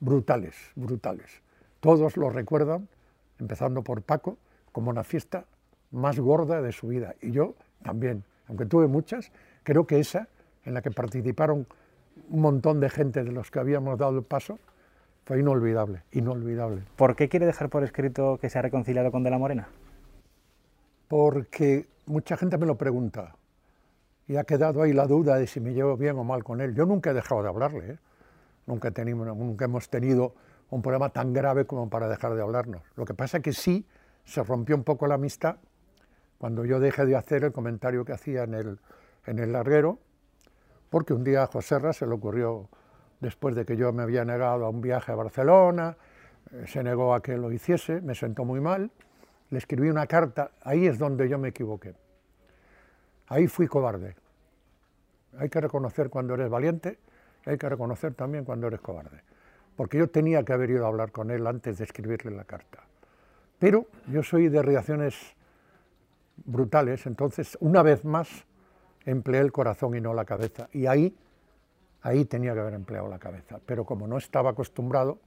[0.00, 1.42] brutales, brutales.
[1.80, 2.88] Todos lo recuerdan,
[3.38, 4.38] empezando por Paco,
[4.72, 5.44] como una fiesta
[5.90, 7.16] más gorda de su vida.
[7.20, 9.30] Y yo también, aunque tuve muchas,
[9.62, 10.28] creo que esa,
[10.64, 11.66] en la que participaron
[12.30, 14.58] un montón de gente de los que habíamos dado el paso,
[15.26, 16.82] fue inolvidable, inolvidable.
[16.94, 19.68] ¿Por qué quiere dejar por escrito que se ha reconciliado con De la Morena?
[21.08, 23.34] Porque mucha gente me lo pregunta
[24.28, 26.76] y ha quedado ahí la duda de si me llevo bien o mal con él.
[26.76, 27.98] Yo nunca he dejado de hablarle, ¿eh?
[28.66, 30.34] nunca, nunca hemos tenido
[30.70, 32.82] un problema tan grave como para dejar de hablarnos.
[32.94, 33.84] Lo que pasa es que sí
[34.24, 35.56] se rompió un poco la amistad
[36.38, 38.78] cuando yo dejé de hacer el comentario que hacía en el,
[39.26, 39.98] en el larguero,
[40.88, 42.68] porque un día a José Ra se le ocurrió,
[43.20, 45.96] después de que yo me había negado a un viaje a Barcelona,
[46.52, 48.90] eh, se negó a que lo hiciese, me sentó muy mal,
[49.50, 51.94] le escribí una carta, ahí es donde yo me equivoqué.
[53.28, 54.16] Ahí fui cobarde.
[55.38, 56.98] Hay que reconocer cuando eres valiente
[57.46, 59.22] hay que reconocer también cuando eres cobarde.
[59.76, 62.82] Porque yo tenía que haber ido a hablar con él antes de escribirle la carta.
[63.58, 65.14] Pero yo soy de reacciones
[66.44, 68.44] brutales, entonces una vez más
[69.04, 70.68] empleé el corazón y no la cabeza.
[70.72, 71.16] Y ahí,
[72.06, 73.58] ahí tenía que haber empleado la cabeza.
[73.66, 75.18] Pero como no estaba acostumbrado,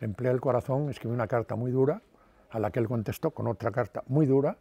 [0.00, 2.02] empleé el corazón, escribí una carta muy dura,
[2.50, 4.58] a la que él contestó con otra carta muy dura,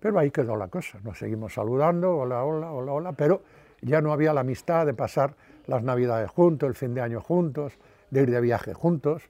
[0.00, 0.98] pero ahí quedó la cosa.
[1.04, 3.42] Nos seguimos saludando, hola, hola, hola, hola, pero
[3.82, 5.36] ya no había la amistad de pasar
[5.66, 7.74] las navidades juntos, el fin de año juntos,
[8.10, 9.22] de ir de viaje juntos,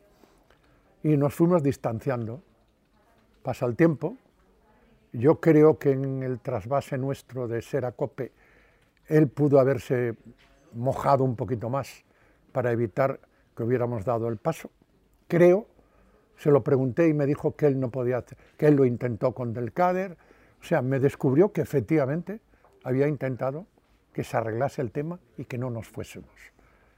[1.02, 2.40] y nos fuimos distanciando.
[3.42, 4.16] Pasa el tiempo,
[5.12, 8.32] yo creo que en el trasvase nuestro de ser Cope,
[9.08, 10.16] él pudo haberse
[10.72, 12.04] mojado un poquito más
[12.52, 13.20] para evitar
[13.56, 14.70] que hubiéramos dado el paso.
[15.26, 15.66] Creo,
[16.36, 19.32] se lo pregunté y me dijo que él no podía hacer, que él lo intentó
[19.32, 20.16] con Delcader,
[20.60, 22.40] o sea, me descubrió que efectivamente
[22.84, 23.66] había intentado
[24.12, 26.30] que se arreglase el tema y que no nos fuésemos.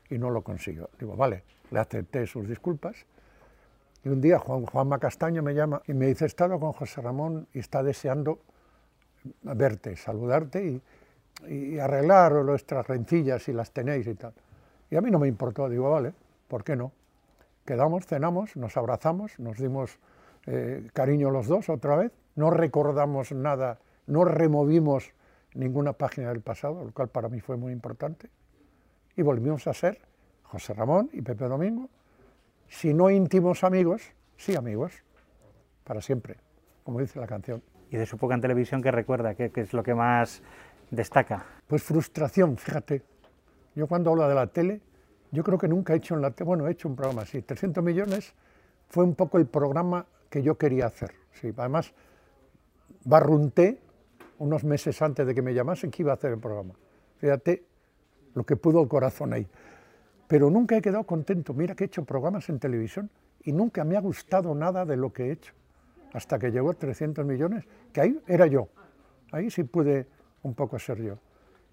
[0.09, 0.89] Y no lo consiguió.
[0.99, 2.97] Digo, vale, le acepté sus disculpas.
[4.05, 7.03] Y un día Juan, Juanma Castaño me llama y me dice, he estado con José
[7.03, 8.41] Ramón y está deseando
[9.43, 10.83] verte, saludarte y,
[11.49, 14.33] y arreglar nuestras rencillas si las tenéis y tal.
[14.91, 16.13] Y a mí no me importó, digo, vale,
[16.49, 16.93] ¿por qué no?
[17.65, 19.99] Quedamos, cenamos, nos abrazamos, nos dimos
[20.47, 25.13] eh, cariño los dos otra vez no recordamos nada, no removimos
[25.55, 28.31] ninguna página del pasado, lo cual para mí fue muy importante,
[29.17, 30.01] y volvimos a ser
[30.45, 31.89] José Ramón y Pepe Domingo,
[32.69, 34.03] si no íntimos amigos,
[34.37, 34.93] sí amigos,
[35.85, 36.37] para siempre,
[36.85, 37.63] como dice la canción.
[37.91, 39.35] ¿Y de su época en televisión qué recuerda?
[39.35, 40.43] ¿Qué, es lo que más
[40.91, 41.45] destaca?
[41.67, 43.03] Pues frustración, fíjate.
[43.75, 44.81] Yo cuando hablo de la tele,
[45.31, 47.43] yo creo que nunca he hecho en la tele, bueno, he hecho un programa así,
[47.43, 48.35] 300 millones
[48.89, 51.13] fue un poco el programa que yo quería hacer.
[51.33, 51.93] Sí, además,
[53.05, 53.81] barrunté
[54.39, 56.75] unos meses antes de que me llamasen que iba a hacer el programa.
[57.19, 57.65] Fíjate
[58.35, 59.47] lo que pudo el corazón ahí.
[60.27, 61.55] Pero nunca he quedado contento.
[61.55, 63.11] Mira que he hecho programas en televisión
[63.43, 65.53] y nunca me ha gustado nada de lo que he hecho.
[66.13, 68.69] Hasta que llegó 300 millones, que ahí era yo.
[69.33, 70.07] Ahí sí pude
[70.43, 71.19] un poco ser yo.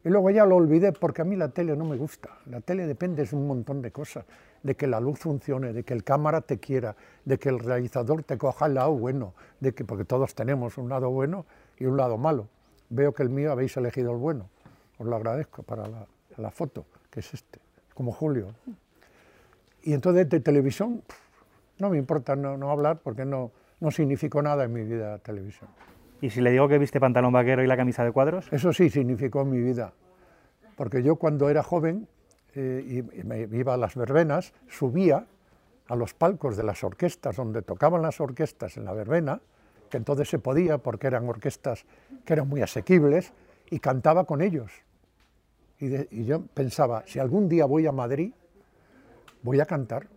[0.04, 2.30] Y luego ya lo olvidé porque a mí la tele no me gusta.
[2.46, 4.26] La tele depende de un montón de cosas
[4.64, 6.96] de que la luz funcione, de que el cámara te quiera,
[7.26, 10.90] de que el realizador te coja el lado bueno, de que, porque todos tenemos un
[10.90, 11.46] lado bueno
[11.78, 12.48] y un lado malo.
[12.90, 14.50] Veo que el mío habéis elegido el bueno,
[14.98, 15.88] os lo agradezco para
[16.38, 17.60] la, foto, que es este,
[17.94, 18.48] como Julio.
[19.84, 21.02] Y entonces de televisión,
[21.80, 25.70] no me importa no, hablar porque no, no significó nada en mi vida televisión.
[26.22, 28.52] ¿Y si le digo que viste pantalón vaquero y la camisa de cuadros?
[28.52, 29.94] Eso sí significó mi vida,
[30.76, 32.08] porque yo cuando era joven
[32.56, 35.26] eh, y, me iba a las verbenas, subía
[35.88, 39.42] a los palcos de las orquestas donde tocaban las orquestas en la verbena,
[39.90, 41.86] que entonces se podía porque eran orquestas
[42.26, 43.32] que eran muy asequibles,
[43.70, 44.72] y cantaba con ellos.
[45.80, 48.34] Y, yo pensaba, si algún día voy a Madrid,
[49.44, 50.08] voy a cantar,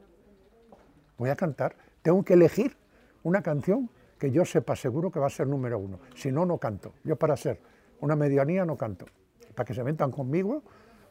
[1.18, 2.76] voy a cantar, tengo que elegir
[3.22, 3.90] una canción
[4.20, 6.92] que yo sepa seguro que va a ser número uno, si no, no canto.
[7.04, 7.58] Yo para ser
[8.00, 9.06] una medianía no canto.
[9.54, 10.62] Para que se metan conmigo,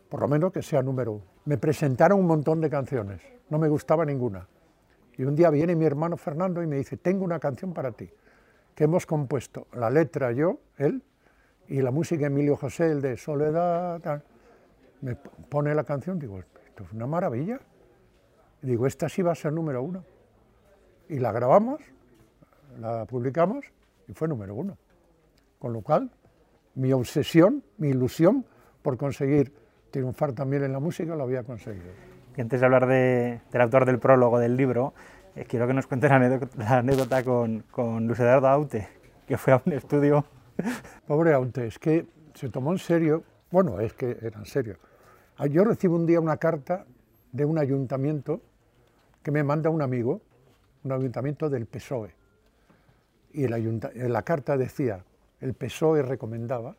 [0.07, 1.23] por lo menos que sea número uno.
[1.45, 4.47] Me presentaron un montón de canciones, no me gustaba ninguna.
[5.17, 8.09] Y un día viene mi hermano Fernando y me dice, tengo una canción para ti,
[8.75, 11.03] que hemos compuesto, la letra yo, él,
[11.67, 14.23] y la música Emilio José, el de Soledad,
[15.01, 17.59] me pone la canción, digo, esto es una maravilla.
[18.61, 20.03] digo, esta sí va a ser número uno.
[21.09, 21.81] Y la grabamos,
[22.77, 23.65] la publicamos
[24.07, 24.77] y fue número uno.
[25.57, 26.09] Con lo cual,
[26.75, 28.45] mi obsesión, mi ilusión
[28.81, 29.53] por conseguir
[29.91, 31.91] triunfar también en la música lo había conseguido.
[32.35, 34.93] Y antes de hablar del autor del prólogo del libro,
[35.35, 38.87] eh, quiero que nos cuentes la anécdota, con, con Luis Eduardo Aute,
[39.27, 40.25] que fue a un estudio.
[41.07, 44.77] Pobre Aute, es que se tomó en serio, bueno, es que era en serio.
[45.37, 46.85] Ah, yo recibo un día una carta
[47.31, 48.41] de un ayuntamiento
[49.23, 50.21] que me manda un amigo,
[50.83, 52.18] un ayuntamiento del PSOE.
[53.31, 55.03] Y la carta decía,
[55.39, 56.75] el PSOE recomendaba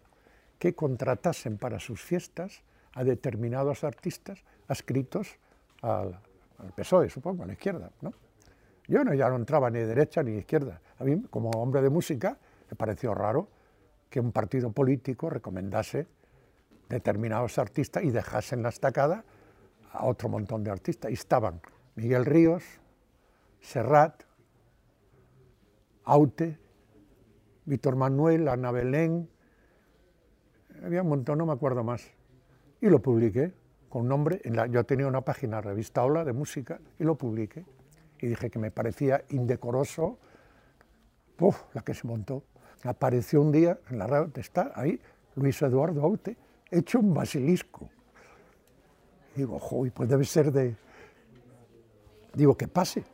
[0.59, 5.39] que contratasen para sus fiestas a determinados artistas adscritos
[5.83, 6.21] al,
[6.59, 7.91] al PSOE, supongo, a la izquierda.
[8.03, 8.13] ¿no?
[8.87, 10.81] Yo no, ya no entraba ni de derecha ni de izquierda.
[10.99, 12.37] A mí, como hombre de música,
[12.71, 13.49] me pareció raro
[14.11, 16.07] que un partido político recomendase
[16.89, 19.25] determinados artistas y dejase en la estacada
[19.93, 21.11] a otro montón de artistas.
[21.11, 21.61] Y estaban
[21.95, 22.65] Miguel Ríos,
[23.61, 24.25] Serrat,
[26.05, 26.59] Aute,
[27.65, 29.29] Víctor Manuel, Ana Belén,
[30.85, 32.11] había un montón, no me acuerdo más.
[32.81, 33.53] Y lo publiqué
[33.89, 34.41] con nombre,
[34.71, 37.65] yo tenía una página, revista Ola, de música, y lo publiqué.
[38.21, 40.19] Y dije que me parecía indecoroso,
[41.37, 41.63] ¡puf!
[41.75, 42.45] la que se montó.
[42.85, 45.01] Apareció un día en la radio, está ahí,
[45.35, 46.37] Luis Eduardo Aute,
[46.71, 47.91] hecho un basilisco.
[49.35, 50.77] digo, joder, pues debe ser de...
[52.35, 53.05] Digo, que pase.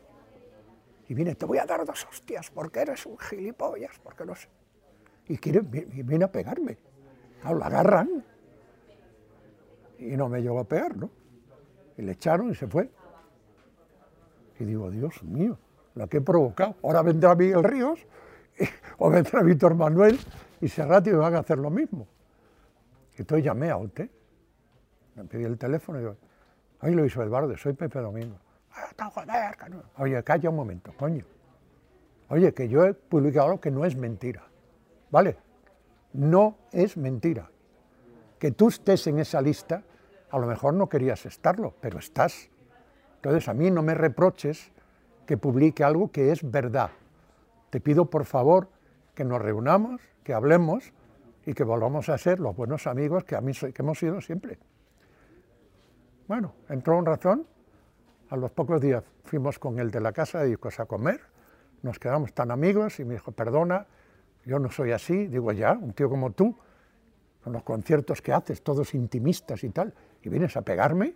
[1.08, 4.48] Y viene, te voy a dar dos hostias porque eres un gilipollas, porque no sé.
[5.28, 6.78] Y, quiere, viene a pegarme.
[7.40, 8.24] Claro, lo agarran
[9.98, 11.10] y no me llegó a pegar, ¿no?
[11.96, 12.90] Y le echaron y se fue.
[14.58, 15.58] Y digo, Dios mío,
[15.94, 16.76] lo que he provocado.
[16.82, 18.06] Ahora vendrá Miguel Ríos
[18.98, 20.18] o vendrá Víctor Manuel
[20.60, 22.06] y Serrat y van a hacer lo mismo.
[23.16, 24.10] Entonces llamé a usted,
[25.14, 26.16] me pedí el teléfono y digo,
[26.80, 28.36] ay Luis Eduardo, soy Pepe Domingo.
[29.98, 31.24] Oye, calla un momento, coño.
[32.28, 34.42] Oye, que yo he publicado algo que no es mentira.
[35.10, 35.36] ¿Vale?
[36.12, 37.50] No es mentira.
[38.38, 39.82] Que tú estés en esa lista,
[40.30, 42.50] a lo mejor no querías estarlo, pero estás.
[43.16, 44.72] Entonces a mí no me reproches
[45.26, 46.90] que publique algo que es verdad.
[47.70, 48.68] Te pido por favor
[49.14, 50.92] que nos reunamos, que hablemos
[51.44, 54.58] y que volvamos a ser los buenos amigos que, a mí, que hemos sido siempre.
[56.28, 57.46] Bueno, entró en razón
[58.30, 61.20] a los pocos días fuimos con el de la casa de discos a comer,
[61.82, 63.86] nos quedamos tan amigos y me dijo, perdona,
[64.44, 66.56] yo no soy así, digo ya, un tío como tú,
[67.42, 71.14] con los conciertos que haces, todos intimistas y tal, y vienes a pegarme.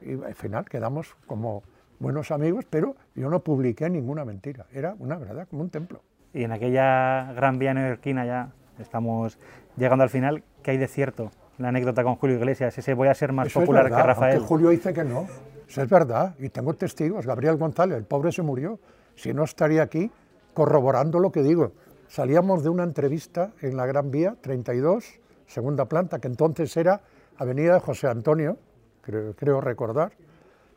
[0.00, 1.62] Y al final quedamos como
[1.98, 6.02] buenos amigos, pero yo no publiqué ninguna mentira, era una verdad, como un templo.
[6.32, 9.38] Y en aquella gran vía neoyorquina ya estamos
[9.76, 13.14] llegando al final, ¿qué hay de cierto la anécdota con Julio Iglesias, ese voy a
[13.14, 14.40] ser más popular que Rafael.
[14.40, 15.26] Julio dice que no,
[15.68, 18.78] eso es verdad, y tengo testigos, Gabriel González, el pobre se murió,
[19.14, 20.10] si no estaría aquí
[20.54, 21.72] corroborando lo que digo.
[22.08, 27.00] Salíamos de una entrevista en la Gran Vía 32, segunda planta, que entonces era
[27.38, 28.58] Avenida José Antonio,
[29.00, 30.12] creo, creo recordar.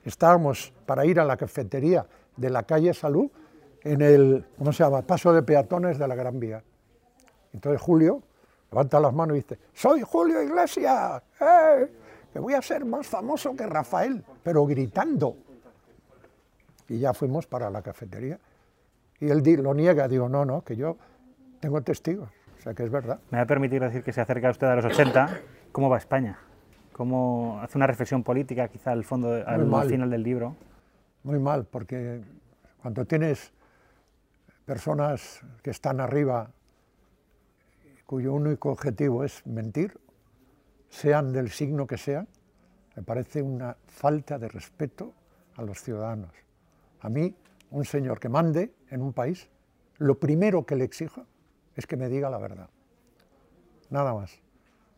[0.04, 2.06] Estábamos para ir a la cafetería
[2.38, 3.30] de la calle Salud
[3.84, 6.64] en el, ¿cómo se llama?, paso de peatones de la Gran Vía.
[7.54, 8.22] Entonces Julio
[8.72, 11.92] levanta las manos y dice, soy Julio Iglesias, ¡eh!
[12.34, 15.38] que voy a ser más famoso que Rafael, pero gritando.
[16.88, 18.40] Y ya fuimos para la cafetería.
[19.20, 20.98] Y él lo niega, digo, no, no, que yo
[21.60, 23.20] tengo testigos, o sea que es verdad.
[23.32, 25.40] Me va a permitir decir que se acerca usted a los 80,
[25.72, 26.38] ¿cómo va España?
[26.92, 30.56] ¿Cómo hace una reflexión política quizá al, fondo, al final del libro?
[31.24, 32.22] Muy mal, porque
[32.82, 33.52] cuando tienes
[34.66, 36.52] personas que están arriba
[38.06, 40.00] cuyo único objetivo es mentir,
[40.90, 42.28] sean del signo que sean,
[42.96, 45.14] me parece una falta de respeto
[45.56, 46.32] a los ciudadanos.
[47.02, 47.36] A mí,
[47.72, 49.50] un señor que mande en un país,
[49.98, 51.26] lo primero que le exijo
[51.76, 52.70] es que me diga la verdad.
[53.90, 54.40] Nada más.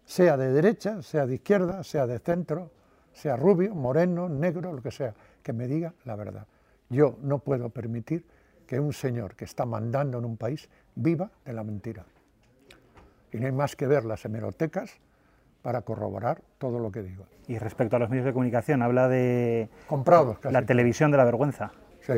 [0.05, 2.71] Sea de derecha, sea de izquierda, sea de centro,
[3.13, 6.47] sea rubio, moreno, negro, lo que sea, que me diga la verdad.
[6.89, 8.25] Yo no puedo permitir
[8.65, 12.05] que un señor que está mandando en un país viva de la mentira
[13.31, 14.99] y no hay más que ver las hemerotecas
[15.61, 17.25] para corroborar todo lo que digo.
[17.47, 21.71] Y respecto a los medios de comunicación, habla de comprados la televisión de la vergüenza.
[22.01, 22.13] Sí.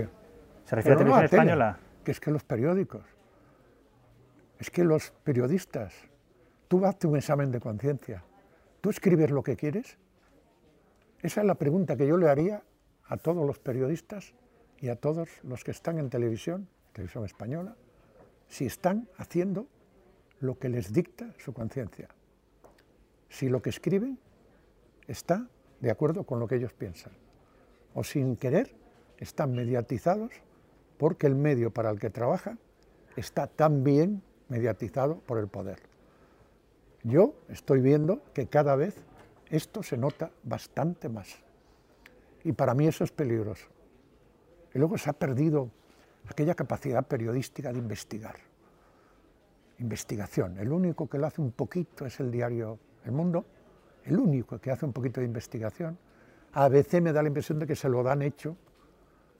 [0.65, 1.79] ¿Se refiere a la televisión española?
[2.03, 3.03] que es que los periódicos,
[4.59, 5.93] es que los periodistas,
[6.67, 8.23] tú haces un examen de conciencia,
[8.81, 9.97] tú escribes lo que quieres.
[11.21, 12.63] Esa es la pregunta que yo le haría
[13.05, 14.33] a todos los periodistas
[14.79, 17.75] y a todos los que están en televisión, televisión española,
[18.47, 19.67] si están haciendo
[20.39, 22.09] lo que les dicta su conciencia.
[23.29, 24.17] Si lo que escriben
[25.07, 25.47] está
[25.79, 27.13] de acuerdo con lo que ellos piensan.
[27.93, 28.75] O sin querer
[29.17, 30.31] están mediatizados
[30.97, 32.59] porque el medio para el que trabajan
[33.15, 35.79] está tan bien mediatizado por el poder.
[37.03, 38.95] Yo estoy viendo que cada vez
[39.49, 41.29] esto se nota bastante más.
[42.43, 43.67] Y para mí eso es peligroso.
[44.73, 45.69] Y luego se ha perdido
[46.27, 48.48] aquella capacidad periodística de investigar
[49.79, 50.57] investigación.
[50.57, 53.45] El único que lo hace un poquito es el diario El Mundo,
[54.05, 55.97] el único que hace un poquito de investigación.
[56.53, 58.55] A veces me da la impresión de que se lo dan hecho,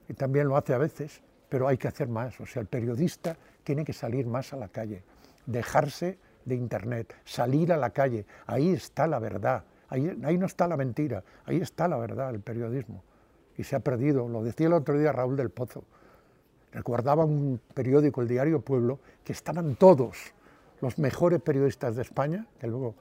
[0.08, 2.40] y también lo hace a veces, pero hay que hacer más.
[2.40, 5.02] O sea, el periodista tiene que salir más a la calle,
[5.46, 8.26] dejarse de Internet, salir a la calle.
[8.46, 12.40] Ahí está la verdad, ahí, ahí no está la mentira, ahí está la verdad, el
[12.40, 13.04] periodismo.
[13.56, 15.84] Y se ha perdido, lo decía el otro día Raúl del Pozo,
[16.72, 20.32] Recordaba un periódico, el diario Pueblo, que estaban todos
[20.80, 22.94] los mejores periodistas de España, que luego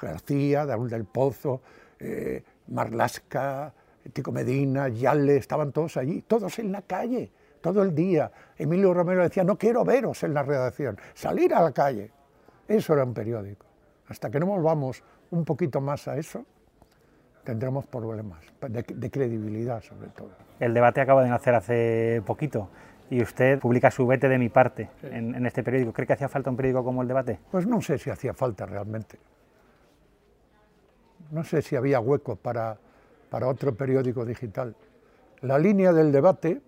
[0.00, 1.60] García, Daúl del Pozo,
[1.98, 3.72] eh, Marlasca,
[4.12, 8.30] Tico Medina, Yale, estaban todos allí, todos en la calle, todo el día.
[8.56, 12.10] Emilio Romero decía, no quiero veros en la redacción, salir a la calle.
[12.68, 13.66] Eso era un periódico.
[14.08, 16.44] Hasta que no volvamos un poquito más a eso,
[17.44, 20.30] tendremos problemas de, credibilidad sobre todo.
[20.58, 22.68] El debate acaba de nacer hace poquito
[23.10, 25.92] y usted publica su vete de mi parte en, en, este periódico.
[25.92, 27.38] ¿Cree que hacía falta un periódico como el debate?
[27.50, 29.18] Pues no sé si hacía falta realmente.
[31.30, 32.78] No sé si había hueco para,
[33.30, 34.74] para otro periódico digital.
[35.42, 36.60] La línea del debate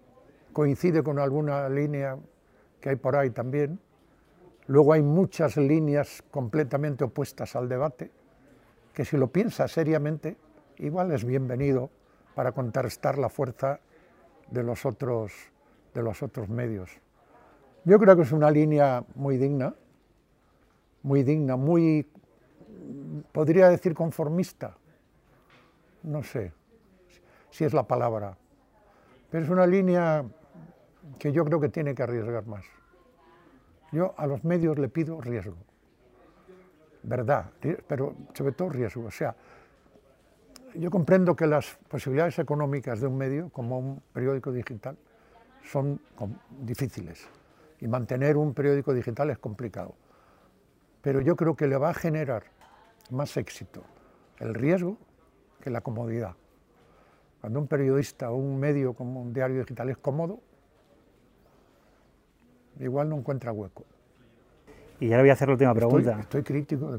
[0.52, 2.16] coincide con alguna línea
[2.80, 3.78] que hay por ahí también.
[4.66, 8.10] Luego hay muchas líneas completamente opuestas al debate,
[8.92, 10.36] que si lo piensa seriamente,
[10.76, 11.90] igual es bienvenido
[12.34, 13.80] para contrastar la fuerza
[14.50, 15.32] de los otros,
[15.94, 16.90] de los otros medios.
[17.84, 19.74] Yo creo que es una línea muy digna,
[21.02, 22.06] muy digna, muy,
[23.32, 24.76] podría decir conformista,
[26.02, 26.52] no sé
[27.50, 28.36] si es la palabra,
[29.30, 30.24] pero es una línea
[31.18, 32.64] que yo creo que tiene que arriesgar más.
[33.90, 35.56] Yo a los medios le pido riesgo,
[37.02, 37.50] verdad,
[37.86, 39.06] pero sobre todo riesgo.
[39.06, 39.34] O sea,
[40.74, 44.98] yo comprendo que las posibilidades económicas de un medio, como un periódico digital,
[45.70, 46.00] son
[46.62, 47.28] difíciles
[47.80, 49.94] y mantener un periódico digital es complicado.
[51.02, 52.44] Pero yo creo que le va a generar
[53.10, 53.82] más éxito
[54.38, 54.96] el riesgo
[55.60, 56.34] que la comodidad.
[57.40, 60.40] Cuando un periodista o un medio como un diario digital es cómodo,
[62.80, 63.84] igual no encuentra hueco.
[65.00, 66.18] Y ya le voy a hacer la última pregunta.
[66.20, 66.98] Estoy, crítico,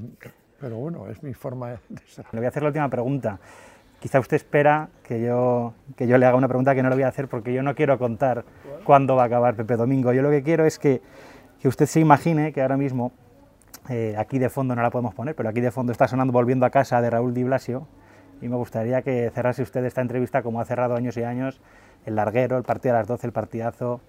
[0.59, 2.25] pero bueno, es mi forma de ser.
[2.31, 3.39] Le voy a hacer la última pregunta.
[3.99, 7.03] Quizá usted espera que yo, que yo le haga una pregunta que no le voy
[7.03, 8.45] a hacer porque yo no quiero contar
[8.85, 10.13] cuándo va a acabar Pepe Domingo.
[10.13, 11.01] Yo lo que quiero es que,
[11.59, 13.11] que usted se imagine que ahora mismo,
[13.89, 16.65] eh, aquí de fondo no la podemos poner, pero aquí de fondo está sonando Volviendo
[16.65, 17.87] a casa de Raúl Di Blasio
[18.41, 21.59] y me gustaría que cerrase usted esta entrevista como ha cerrado años y años
[22.05, 23.99] el larguero, el partido a las 12, el partidazo.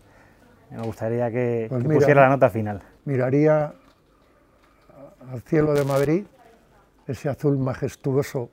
[0.70, 2.80] Me gustaría que, pues pusiera la nota final.
[3.04, 3.72] Miraría
[5.32, 6.24] al cielo de Madrid,
[7.08, 8.50] ese azul majestuoso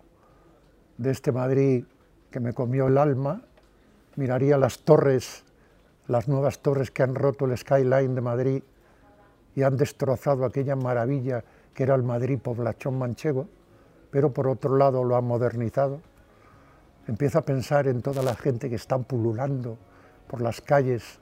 [0.98, 1.86] de este Madrid
[2.32, 3.41] que me comió el alma,
[4.16, 5.43] miraría las torres,
[6.08, 8.64] las nuevas torres que han roto el skyline de Madrid
[9.56, 11.43] y han destrozado aquella maravilla
[11.74, 13.48] que era el Madrid poblachón manchego,
[14.10, 16.02] pero por otro lado lo han modernizado.
[17.08, 19.78] Empiezo a pensar en toda la gente que está pululando
[20.28, 21.20] por las calles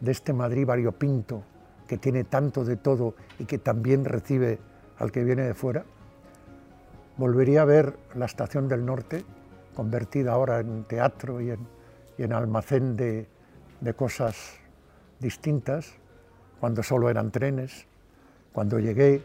[0.00, 1.42] de este Madrid variopinto,
[1.86, 4.58] que tiene tanto de todo y que también recibe
[4.98, 5.84] al que viene de fuera.
[7.20, 9.26] Volvería a ver la Estación del Norte,
[9.74, 11.50] convertida ahora en teatro y
[12.16, 13.28] en, almacén de,
[13.78, 14.54] de cosas
[15.18, 15.92] distintas,
[16.60, 17.86] cuando solo eran trenes.
[18.54, 19.22] Cuando llegué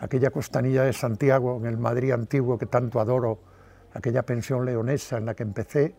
[0.00, 3.38] aquella costanilla de Santiago, en el Madrid antiguo que tanto adoro,
[3.94, 5.94] aquella pensión leonesa en la que empecé,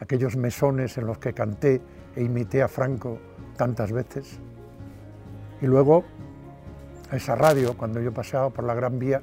[0.00, 1.80] aquellos mesones en los que canté
[2.16, 3.20] e imité a Franco
[3.56, 4.40] tantas veces.
[5.62, 6.02] Y luego
[7.12, 9.22] esa radio, cuando yo paseaba por la Gran Vía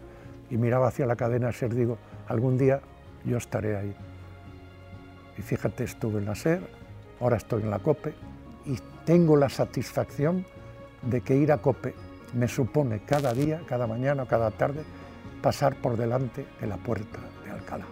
[0.49, 2.81] y miraba hacia la cadena SER, digo, algún día
[3.25, 3.95] yo estaré ahí.
[5.37, 6.61] Y fíjate, estuve en la SER,
[7.19, 8.13] ahora estoy en la COPE
[8.65, 10.45] y tengo la satisfacción
[11.01, 11.93] de que ir a COPE
[12.33, 14.83] me supone cada día, cada mañana, cada tarde,
[15.41, 17.85] pasar por delante de la puerta de Alcalá.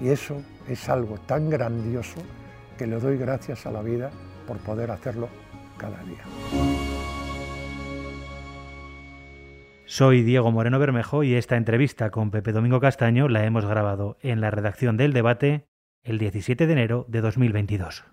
[0.00, 2.20] Y eso es algo tan grandioso
[2.78, 4.10] que le doy gracias a la vida
[4.46, 5.28] por poder hacerlo
[5.78, 6.69] cada día.
[9.90, 14.40] Soy Diego Moreno Bermejo y esta entrevista con Pepe Domingo Castaño la hemos grabado en
[14.40, 15.66] la redacción del debate
[16.04, 18.04] el 17 de enero de 2022.